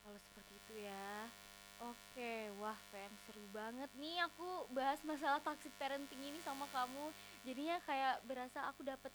Kalau 0.00 0.16
seperti 0.16 0.52
itu 0.56 0.74
ya. 0.88 1.28
Oke, 1.80 2.48
wah 2.56 2.76
Fem 2.88 3.12
seru 3.28 3.44
banget 3.52 3.88
nih 4.00 4.16
aku 4.24 4.68
bahas 4.72 5.00
masalah 5.04 5.44
toxic 5.44 5.72
parenting 5.76 6.20
ini 6.24 6.40
sama 6.40 6.64
kamu. 6.72 7.12
Jadinya 7.44 7.76
kayak 7.84 8.24
berasa 8.24 8.64
aku 8.64 8.80
dapet 8.80 9.12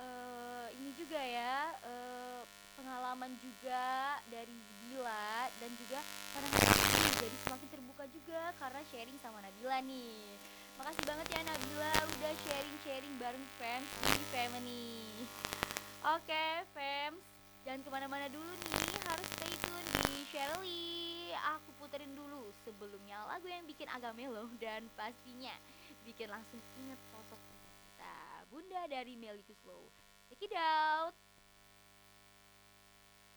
eh, 0.00 0.66
ini 0.76 0.90
juga 0.96 1.20
ya 1.20 1.72
eh, 1.84 2.40
pengalaman 2.76 3.32
juga 3.40 4.20
dari 4.28 4.56
Bila 4.86 5.50
dan 5.60 5.70
juga 5.76 6.00
ini 6.36 7.10
jadi 7.20 7.36
semakin 7.44 7.68
terbuka 7.68 8.04
juga 8.12 8.54
karena 8.60 8.80
sharing 8.92 9.18
sama 9.20 9.40
Nabila 9.44 9.82
nih. 9.84 10.36
Makasih 10.76 11.04
banget 11.08 11.26
ya 11.32 11.40
Nabila 11.48 11.92
udah 12.16 12.32
sharing-sharing 12.44 13.14
bareng 13.16 13.46
Fems 13.56 13.90
di 14.04 14.24
Family. 14.32 15.00
Oke, 16.16 16.46
Fems, 16.76 17.24
jangan 17.64 17.80
ke 17.82 17.90
mana-mana 17.90 18.28
dulu 18.28 18.46
nih, 18.46 19.00
harus 19.08 19.28
stay 19.40 19.54
tune 19.64 19.88
di 20.06 20.16
Shirley. 20.28 21.32
Aku 21.56 21.70
puterin 21.82 22.12
dulu 22.12 22.52
sebelumnya 22.62 23.24
lagu 23.26 23.48
yang 23.48 23.64
bikin 23.64 23.88
agak 23.90 24.14
melo 24.14 24.46
dan 24.62 24.84
pastinya 24.94 25.56
bikin 26.06 26.30
langsung 26.30 26.60
inget 26.78 27.00
Bunda 28.56 28.88
dari 28.88 29.20
Melly 29.20 29.44
Guslow. 29.44 29.92
Check 30.32 30.48
it 30.48 30.56
out. 30.56 31.12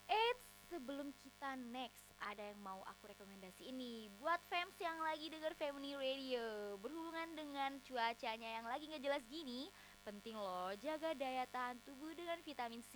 Eits, 0.07 0.47
sebelum 0.71 1.11
kita 1.19 1.59
next, 1.75 2.07
ada 2.23 2.39
yang 2.39 2.55
mau 2.63 2.79
aku 2.87 3.11
rekomendasi 3.11 3.67
ini 3.67 4.07
buat 4.15 4.39
fans 4.47 4.71
yang 4.79 4.95
lagi 5.03 5.27
denger 5.27 5.59
Family 5.59 5.91
Radio. 5.99 6.79
Berhubungan 6.79 7.35
dengan 7.35 7.83
cuacanya 7.83 8.63
yang 8.63 8.65
lagi 8.71 8.87
nggak 8.87 9.03
jelas 9.03 9.19
gini, 9.27 9.67
penting 10.07 10.39
loh 10.39 10.71
jaga 10.79 11.11
daya 11.11 11.43
tahan 11.51 11.75
tubuh 11.83 12.15
dengan 12.15 12.39
vitamin 12.39 12.79
C. 12.87 12.95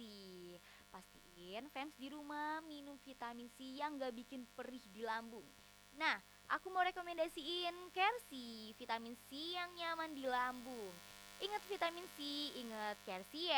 Pastiin 0.95 1.67
fans 1.75 1.91
di 1.99 2.07
rumah 2.07 2.63
minum 2.63 2.95
vitamin 3.03 3.51
C 3.59 3.83
yang 3.83 3.99
gak 3.99 4.15
bikin 4.15 4.47
perih 4.55 4.88
di 4.95 5.03
lambung. 5.03 5.43
Nah, 5.99 6.23
aku 6.55 6.71
mau 6.71 6.88
rekomendasiin 6.88 7.91
Kersi, 7.91 8.71
vitamin 8.79 9.19
C 9.27 9.59
yang 9.59 9.75
nyaman 9.75 10.15
di 10.15 10.23
lambung. 10.23 11.12
Ingat 11.43 11.63
vitamin 11.67 12.08
C, 12.15 12.23
ingat 12.63 12.97
Kersi 13.03 13.51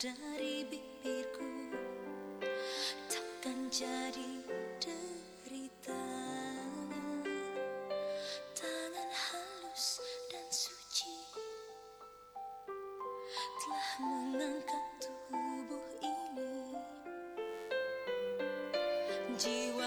dari 0.00 0.64
bibirku 0.64 1.76
takkan 3.12 3.68
jadi 3.68 4.32
derita. 4.80 6.04
Tangan 8.56 9.10
halus 9.12 10.00
dan 10.32 10.46
suci 10.48 11.12
telah 13.60 13.90
mengangkat 14.00 14.84
tubuh 15.04 15.88
ini. 16.00 16.72
Jiwa 19.36 19.79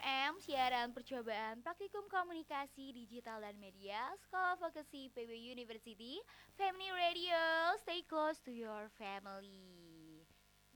FM, 0.00 0.32
siaran 0.40 0.88
percobaan 0.96 1.60
praktikum 1.60 2.08
komunikasi 2.08 2.88
digital 2.96 3.44
dan 3.44 3.52
media, 3.60 4.00
Sekolah 4.24 4.56
Vokasi 4.56 5.12
PB 5.12 5.28
University, 5.52 6.16
Family 6.56 6.88
Radio, 6.88 7.36
stay 7.84 8.00
close 8.08 8.40
to 8.40 8.48
your 8.48 8.88
family. 8.96 10.24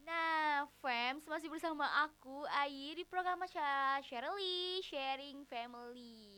Nah, 0.05 0.69
fams 0.85 1.25
masih 1.25 1.49
bersama 1.49 1.89
aku, 2.05 2.45
Ayi, 2.61 3.01
di 3.01 3.05
program 3.09 3.41
Masya 3.41 4.05
Shirley, 4.05 4.85
Sharing 4.85 5.49
Family. 5.49 6.30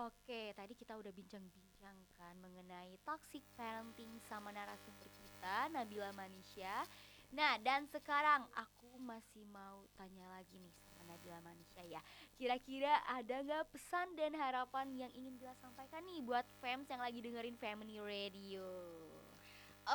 Oke, 0.00 0.56
tadi 0.56 0.72
kita 0.72 0.96
udah 0.96 1.12
bincang-bincangkan 1.12 2.34
mengenai 2.40 2.96
toxic 3.04 3.44
parenting 3.52 4.08
sama 4.32 4.48
narasumber 4.48 5.12
kita, 5.12 5.68
Nabila 5.68 6.08
Manisha. 6.16 6.88
Nah, 7.36 7.60
dan 7.60 7.84
sekarang 7.84 8.48
aku 8.56 8.96
masih 8.96 9.44
mau 9.52 9.84
tanya 10.00 10.24
lagi 10.32 10.56
nih 10.56 10.72
sama 10.88 11.04
Nabila 11.04 11.44
Manisha 11.44 11.84
ya. 11.84 12.00
Kira-kira 12.32 12.96
ada 13.12 13.44
nggak 13.44 13.68
pesan 13.76 14.16
dan 14.16 14.32
harapan 14.40 14.88
yang 14.96 15.12
ingin 15.12 15.36
Bila 15.36 15.52
sampaikan 15.60 16.00
nih 16.08 16.24
buat 16.24 16.48
fans 16.64 16.88
yang 16.88 17.04
lagi 17.04 17.20
dengerin 17.20 17.60
Family 17.60 18.00
Radio? 18.00 18.64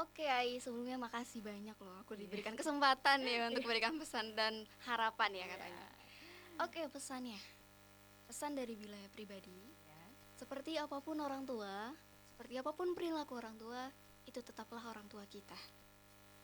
Oke 0.06 0.30
Ai, 0.30 0.62
sebelumnya 0.62 1.02
makasih 1.02 1.42
banyak 1.42 1.78
loh 1.82 1.98
aku 2.06 2.14
diberikan 2.14 2.54
kesempatan 2.54 3.26
ya 3.26 3.46
untuk 3.50 3.66
berikan 3.66 3.98
pesan 3.98 4.38
dan 4.38 4.70
harapan 4.86 5.34
ya 5.34 5.46
katanya. 5.50 5.86
Oke 6.62 6.86
pesannya, 6.94 7.42
pesan 8.30 8.54
dari 8.54 8.78
Bila 8.78 9.02
pribadi, 9.12 9.75
seperti 10.36 10.76
apa 10.76 11.00
pun 11.00 11.18
orang 11.20 11.44
tua, 11.44 11.92
seperti 12.32 12.60
apa 12.60 12.72
pun 12.72 12.92
perilaku 12.92 13.36
orang 13.36 13.56
tua, 13.56 13.88
itu 14.26 14.40
tetaplah 14.40 14.84
orang 14.86 15.08
tua 15.08 15.24
kita. 15.26 15.56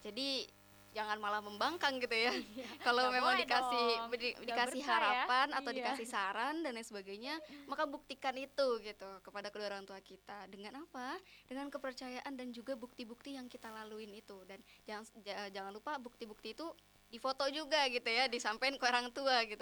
Jadi 0.02 0.48
jangan 0.92 1.24
malah 1.24 1.40
membangkang 1.40 2.00
gitu 2.00 2.12
ya. 2.12 2.36
Kalau 2.86 3.08
Nggak 3.08 3.16
memang 3.16 3.36
dikasih 3.40 3.88
dong. 3.96 4.08
Nggak 4.12 4.20
dikasih 4.44 4.82
berkah 4.82 4.92
ya. 4.92 4.96
harapan 5.00 5.48
atau 5.56 5.72
Iya. 5.72 5.78
dikasih 5.80 6.08
saran 6.08 6.56
dan 6.64 6.72
lain 6.76 6.84
sebagainya, 6.84 7.34
maka 7.64 7.88
buktikan 7.88 8.36
itu 8.36 8.68
gitu 8.82 9.10
kepada 9.24 9.48
kedua 9.48 9.72
orang 9.72 9.88
tua 9.88 10.00
kita. 10.00 10.48
Dengan 10.48 10.84
apa? 10.84 11.16
Dengan 11.48 11.72
kepercayaan 11.72 12.34
dan 12.36 12.52
juga 12.52 12.76
bukti-bukti 12.76 13.40
yang 13.40 13.48
kita 13.48 13.72
laluin 13.72 14.12
itu 14.12 14.36
dan 14.44 14.60
jangan 14.84 15.04
ja- 15.24 15.48
jangan 15.50 15.72
lupa 15.72 15.96
bukti-bukti 15.96 16.52
itu 16.52 16.68
difoto 17.12 17.44
juga 17.52 17.84
gitu 17.92 18.08
ya, 18.08 18.32
disampaikan 18.32 18.80
ke 18.80 18.86
orang 18.88 19.12
tua 19.12 19.44
gitu. 19.44 19.62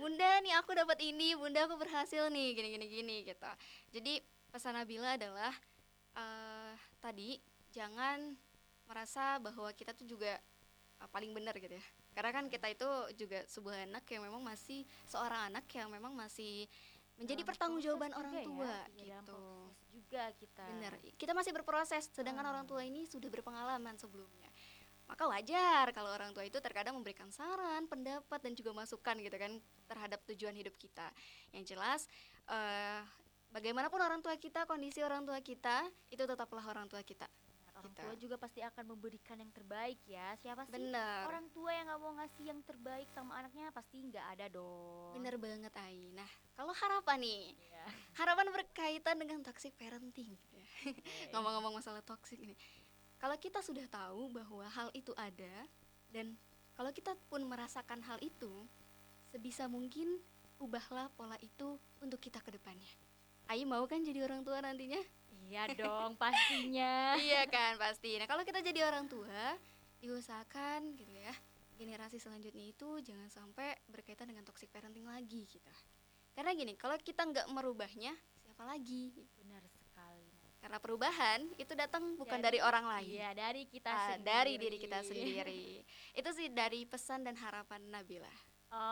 Bunda 0.00 0.40
nih 0.40 0.56
aku 0.56 0.72
dapat 0.72 0.98
ini, 1.04 1.36
bunda 1.36 1.68
aku 1.68 1.76
berhasil 1.76 2.32
nih 2.32 2.56
gini 2.56 2.68
gini 2.72 2.86
gini 2.88 3.16
gitu. 3.28 3.50
Jadi 3.92 4.18
pesan 4.50 4.74
Nabila 4.74 5.14
adalah 5.14 5.52
eh 6.16 6.74
tadi 6.98 7.36
jangan 7.70 8.32
merasa 8.88 9.36
bahwa 9.36 9.68
kita 9.76 9.92
tuh 9.92 10.08
juga 10.08 10.40
eh, 10.96 11.08
paling 11.12 11.36
benar 11.36 11.52
gitu 11.60 11.76
ya. 11.76 11.84
Karena 12.16 12.32
kan 12.32 12.48
kita 12.48 12.72
itu 12.72 12.88
juga 13.20 13.44
sebuah 13.44 13.84
anak 13.84 14.08
yang 14.08 14.24
memang 14.24 14.40
masih 14.40 14.88
seorang 15.04 15.52
anak 15.52 15.68
yang 15.76 15.92
memang 15.92 16.16
masih 16.16 16.64
menjadi 17.16 17.44
Dalam 17.44 17.50
pertanggungjawaban 17.52 18.12
orang 18.12 18.32
ya, 18.32 18.44
tua 18.44 18.64
dalam 18.64 19.24
gitu. 19.24 19.40
juga 19.92 20.22
kita. 20.36 20.64
Benar. 20.68 20.92
Kita 21.16 21.32
masih 21.32 21.52
berproses 21.52 22.08
sedangkan 22.12 22.44
Hmm. 22.44 22.52
orang 22.56 22.64
tua 22.68 22.84
ini 22.84 23.04
sudah 23.08 23.28
berpengalaman 23.28 23.96
sebelumnya. 23.96 24.48
Maka 25.06 25.22
wajar 25.26 25.86
kalau 25.94 26.10
orang 26.10 26.34
tua 26.34 26.42
itu 26.42 26.58
terkadang 26.58 26.98
memberikan 26.98 27.30
saran, 27.30 27.86
pendapat 27.86 28.42
dan 28.42 28.52
juga 28.52 28.74
masukan 28.74 29.14
gitu 29.18 29.36
kan 29.36 29.52
terhadap 29.86 30.18
tujuan 30.26 30.52
hidup 30.52 30.74
kita. 30.74 31.06
Yang 31.54 31.74
jelas 31.74 32.00
eh 32.46 33.00
bagaimanapun 33.48 34.02
orang 34.02 34.18
tua 34.18 34.34
kita, 34.34 34.66
kondisi 34.66 35.00
orang 35.00 35.22
tua 35.22 35.38
kita 35.38 35.86
itu 36.10 36.22
tetaplah 36.22 36.66
orang 36.66 36.90
tua 36.90 37.00
kita. 37.00 37.26
Orang 37.76 37.92
Gitu. 37.92 38.02
tua 38.02 38.14
juga 38.16 38.36
pasti 38.40 38.64
akan 38.64 38.84
memberikan 38.88 39.36
yang 39.36 39.52
terbaik 39.52 40.00
ya. 40.08 40.32
Siapa 40.40 40.64
sih 40.64 40.74
Benar. 40.74 41.28
orang 41.28 41.46
tua 41.52 41.70
yang 41.70 41.86
nggak 41.86 42.00
mau 42.00 42.12
ngasih 42.16 42.44
yang 42.48 42.60
terbaik 42.64 43.04
sama 43.12 43.36
anaknya 43.36 43.68
pasti 43.70 44.00
nggak 44.00 44.26
ada 44.32 44.46
dong. 44.48 45.12
Bener 45.12 45.36
banget 45.36 45.70
Ai. 45.76 46.08
Nah, 46.10 46.26
kalau 46.56 46.72
harapan 46.72 47.20
nih, 47.20 47.42
Iya. 47.52 47.84
harapan 48.16 48.48
berkaitan 48.48 49.16
dengan 49.20 49.38
toxic 49.44 49.76
parenting. 49.76 50.32
Ngomong-ngomong 51.36 51.76
masalah 51.76 52.00
toxic 52.00 52.40
ini, 52.40 52.56
kalau 53.26 53.42
kita 53.42 53.58
sudah 53.58 53.82
tahu 53.90 54.30
bahwa 54.30 54.62
hal 54.70 54.86
itu 54.94 55.10
ada 55.18 55.66
dan 56.14 56.38
kalau 56.78 56.94
kita 56.94 57.10
pun 57.26 57.42
merasakan 57.42 57.98
hal 58.06 58.22
itu, 58.22 58.70
sebisa 59.34 59.66
mungkin 59.66 60.22
ubahlah 60.62 61.10
pola 61.18 61.34
itu 61.42 61.74
untuk 61.98 62.22
kita 62.22 62.38
ke 62.38 62.54
depannya. 62.54 62.86
Ai 63.50 63.66
mau 63.66 63.82
kan 63.90 63.98
jadi 64.06 64.22
orang 64.22 64.46
tua 64.46 64.62
nantinya? 64.62 65.02
Iya 65.42 65.74
dong 65.74 66.14
pastinya. 66.14 67.18
iya 67.26 67.50
kan 67.50 67.74
pasti. 67.82 68.14
Nah 68.14 68.30
kalau 68.30 68.46
kita 68.46 68.62
jadi 68.62 68.86
orang 68.86 69.10
tua, 69.10 69.58
diusahakan 69.98 70.94
gitu 70.94 71.10
ya 71.10 71.34
generasi 71.82 72.22
selanjutnya 72.22 72.62
itu 72.62 73.02
jangan 73.02 73.26
sampai 73.26 73.74
berkaitan 73.90 74.30
dengan 74.30 74.46
toxic 74.46 74.70
parenting 74.70 75.02
lagi 75.02 75.50
gitu. 75.50 75.72
Karena 76.30 76.54
gini, 76.54 76.78
kalau 76.78 76.94
kita 77.02 77.26
nggak 77.26 77.50
merubahnya, 77.50 78.14
siapa 78.38 78.62
lagi? 78.70 79.10
Benar. 79.34 79.75
Karena 80.66 80.82
perubahan 80.82 81.46
itu 81.54 81.78
datang 81.78 82.18
bukan 82.18 82.42
Dari- 82.42 82.58
dari 82.58 82.66
orang 82.66 82.90
lain, 82.90 83.06
Iya 83.14 83.30
dari 83.38 83.70
kita 83.70 83.86
Ah, 83.86 84.02
sendiri. 84.10 84.26
dari 84.26 84.52
diri 84.58 84.76
kita 84.82 84.98
sendiri. 85.00 85.64
itu 86.10 86.30
sih 86.34 86.50
dari 86.50 86.82
pesan 86.82 87.22
dan 87.22 87.38
harapan 87.38 87.86
Nabila. 87.86 88.34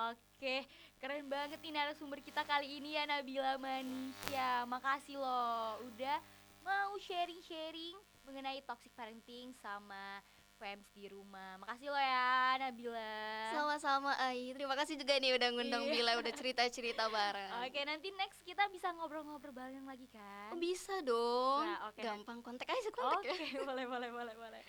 Oke, 0.06 0.62
keren 1.02 1.26
banget 1.26 1.58
nih 1.58 1.74
narasumber 1.74 2.22
kita 2.22 2.46
kali 2.46 2.78
ini 2.78 2.94
ya 2.94 3.02
Nabila 3.04 3.58
Manisha. 3.58 4.62
Makasih 4.64 5.18
loh 5.18 5.82
udah 5.84 6.22
mau 6.62 6.94
sharing-sharing 6.96 7.98
mengenai 8.22 8.62
toxic 8.62 8.94
parenting 8.94 9.50
sama 9.58 10.22
fans 10.64 10.88
di 10.96 11.04
rumah. 11.12 11.60
Makasih 11.60 11.92
lo 11.92 12.00
ya 12.00 12.56
Nabila. 12.56 13.20
Sama-sama 13.52 14.16
Ai. 14.16 14.56
Terima 14.56 14.72
kasih 14.80 14.96
juga 14.96 15.20
nih 15.20 15.36
udah 15.36 15.48
ngundang 15.52 15.84
Iya. 15.84 15.92
Bila, 15.92 16.10
udah 16.24 16.32
cerita-cerita 16.32 17.04
bareng. 17.12 17.68
Oke, 17.68 17.84
nanti 17.84 18.08
next 18.16 18.40
kita 18.48 18.64
bisa 18.72 18.88
ngobrol-ngobrol 18.96 19.52
bareng 19.52 19.84
lagi 19.84 20.08
kan? 20.08 20.56
Oh, 20.56 20.58
bisa 20.58 21.04
dong. 21.04 21.68
Nah, 21.68 21.92
oke. 21.92 22.00
Gampang 22.00 22.40
kontak 22.40 22.72
aja 22.72 22.88
kontak 22.88 23.20
Oke, 23.20 23.28
ya. 23.28 23.60
boleh, 23.68 23.84
boleh, 23.84 24.08
boleh, 24.08 24.34
boleh. 24.40 24.62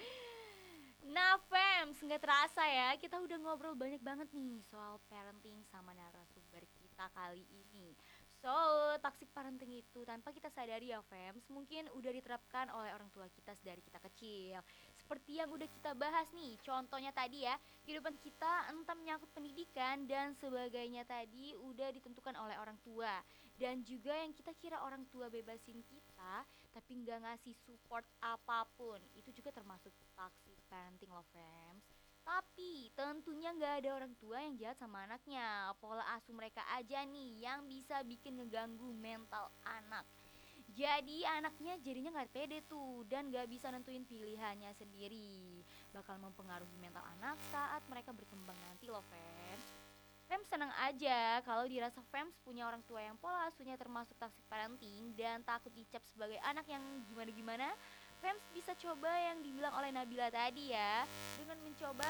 Nah, 1.05 1.39
fams, 1.47 2.01
nggak 2.01 2.19
terasa 2.19 2.65
ya, 2.65 2.97
kita 2.99 3.15
udah 3.21 3.37
ngobrol 3.39 3.77
banyak 3.77 4.01
banget 4.03 4.27
nih 4.35 4.59
soal 4.67 4.99
parenting 5.07 5.63
sama 5.69 5.95
narasumber 5.95 6.65
kita 6.75 7.07
kali 7.13 7.45
ini. 7.45 7.93
So, 8.41 8.51
toxic 8.99 9.29
parenting 9.31 9.79
itu 9.79 10.01
tanpa 10.03 10.33
kita 10.33 10.49
sadari 10.49 10.91
ya, 10.91 10.99
fams, 11.05 11.45
mungkin 11.49 11.87
udah 11.93 12.09
diterapkan 12.09 12.67
oleh 12.73 12.91
orang 12.91 13.07
tua 13.13 13.29
kita 13.29 13.53
dari 13.61 13.79
kita 13.85 14.01
kecil. 14.01 14.59
Seperti 15.05 15.37
yang 15.37 15.53
udah 15.53 15.69
kita 15.69 15.93
bahas 15.93 16.25
nih, 16.33 16.57
contohnya 16.65 17.13
tadi 17.13 17.45
ya, 17.45 17.53
kehidupan 17.85 18.17
kita 18.25 18.73
entah 18.73 18.97
menyangkut 18.97 19.29
pendidikan 19.37 20.09
dan 20.09 20.33
sebagainya 20.41 21.05
tadi 21.05 21.53
udah 21.61 21.93
ditentukan 21.93 22.33
oleh 22.33 22.57
orang 22.57 22.73
tua. 22.81 23.21
Dan 23.53 23.85
juga 23.85 24.17
yang 24.17 24.33
kita 24.33 24.49
kira 24.57 24.81
orang 24.81 25.05
tua 25.13 25.29
bebasin 25.29 25.77
kita, 25.85 26.41
tapi 26.73 27.05
nggak 27.05 27.21
ngasih 27.21 27.53
support 27.69 28.01
apa 28.17 28.65
pun, 28.73 28.97
itu 29.13 29.29
juga 29.29 29.53
termasuk 29.53 29.93
toxic 30.17 30.57
parenting 30.73 31.13
loh, 31.13 31.21
fams. 31.29 31.85
Tapi 32.25 32.89
tentunya 32.97 33.53
nggak 33.53 33.85
ada 33.85 33.89
orang 34.01 34.13
tua 34.17 34.41
yang 34.41 34.57
jahat 34.57 34.81
sama 34.81 35.05
anaknya. 35.05 35.69
Pola 35.77 36.01
asuh 36.17 36.33
mereka 36.33 36.65
aja 36.73 37.05
nih 37.05 37.45
yang 37.45 37.69
bisa 37.69 38.01
bikin 38.01 38.41
ngeganggu 38.41 38.89
mental 38.97 39.53
anak. 39.61 40.01
Jadi 40.75 41.23
anaknya 41.23 41.79
jadinya 41.79 42.19
nggak 42.19 42.35
pede 42.35 42.59
tuh 42.67 43.07
dan 43.07 43.31
nggak 43.31 43.47
bisa 43.47 43.71
nentuin 43.71 44.03
pilihannya 44.03 44.75
sendiri. 44.75 45.63
Bakal 45.95 46.19
mempengaruhi 46.19 46.75
mental 46.83 46.99
anak 47.15 47.39
saat 47.47 47.79
mereka 47.87 48.11
berkembang 48.11 48.59
nanti 48.67 48.91
loh 48.91 48.99
fans. 49.07 49.63
Fem 50.27 50.41
senang 50.51 50.73
aja 50.83 51.39
kalau 51.47 51.63
dirasa 51.69 52.01
Fems 52.11 52.35
punya 52.43 52.67
orang 52.67 52.81
tua 52.89 52.99
yang 52.99 53.15
pola 53.21 53.47
asuhnya 53.47 53.77
termasuk 53.77 54.17
toxic 54.17 54.41
parenting 54.49 55.13
dan 55.13 55.45
takut 55.45 55.69
dicap 55.71 56.01
sebagai 56.11 56.41
anak 56.41 56.65
yang 56.65 56.81
gimana-gimana 57.07 57.71
Fems 58.25 58.41
bisa 58.51 58.73
coba 58.73 59.13
yang 59.21 59.45
dibilang 59.45 59.69
oleh 59.77 59.93
Nabila 59.93 60.33
tadi 60.33 60.73
ya 60.73 61.05
Dengan 61.37 61.61
mencoba 61.61 62.09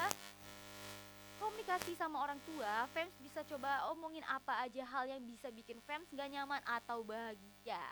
komunikasi 1.44 1.92
sama 2.00 2.24
orang 2.24 2.40
tua 2.48 2.88
Fems 2.96 3.20
bisa 3.20 3.44
coba 3.52 3.92
omongin 3.92 4.24
apa 4.32 4.64
aja 4.64 4.88
hal 4.88 5.12
yang 5.12 5.20
bisa 5.28 5.52
bikin 5.52 5.84
Fems 5.84 6.08
gak 6.16 6.32
nyaman 6.32 6.64
atau 6.64 7.04
bahagia 7.04 7.84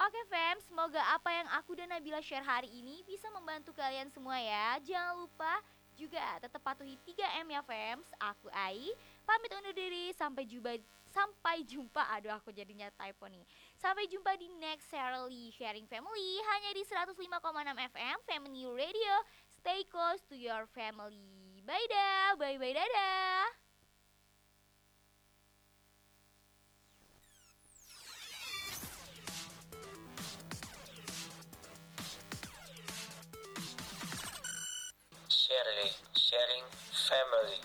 Oke 0.00 0.16
Fems, 0.32 0.64
semoga 0.64 0.96
apa 1.12 1.28
yang 1.28 1.48
aku 1.60 1.76
dan 1.76 1.92
Nabila 1.92 2.24
share 2.24 2.40
hari 2.40 2.72
ini 2.72 3.04
bisa 3.04 3.28
membantu 3.36 3.76
kalian 3.76 4.08
semua 4.08 4.40
ya. 4.40 4.80
Jangan 4.80 5.12
lupa 5.20 5.60
juga 5.92 6.40
tetap 6.40 6.64
patuhi 6.64 6.96
3M 7.04 7.52
ya 7.52 7.60
Fems 7.60 8.08
Aku 8.16 8.48
Ai, 8.48 8.96
pamit 9.28 9.52
undur 9.52 9.76
diri. 9.76 10.08
Sampai 10.16 10.48
jumpa 10.48 10.72
sampai 11.12 11.68
jumpa. 11.68 12.00
Aduh 12.16 12.32
aku 12.32 12.48
jadinya 12.48 12.88
typo 12.96 13.28
nih. 13.28 13.44
Sampai 13.76 14.08
jumpa 14.08 14.40
di 14.40 14.48
next 14.56 14.88
Shirley 14.88 15.52
Sharing 15.52 15.84
Family. 15.84 16.40
Hanya 16.48 16.70
di 16.72 16.82
105,6 16.88 17.92
FM 17.92 18.16
Family 18.24 18.64
Radio. 18.72 19.14
Stay 19.60 19.84
close 19.92 20.24
to 20.32 20.34
your 20.38 20.64
family. 20.72 21.60
Bye 21.68 21.88
dah. 21.92 22.40
Bye 22.40 22.56
bye 22.56 22.72
dadah 22.72 23.59
sharing 36.30 36.62
family. 37.10 37.58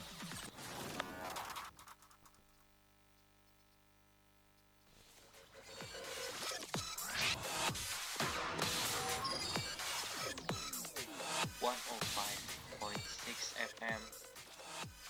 One 11.62 11.76
oh 11.76 12.02
five 12.18 12.42
point 12.80 12.98
six 12.98 13.54
FM, 13.62 14.02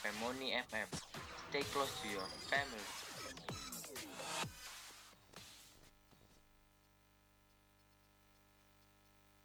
Femoni 0.04 0.52
FM. 0.52 0.92
Stay 1.50 1.62
close 1.72 1.92
to 2.02 2.10
your 2.10 2.28
family. 2.52 3.05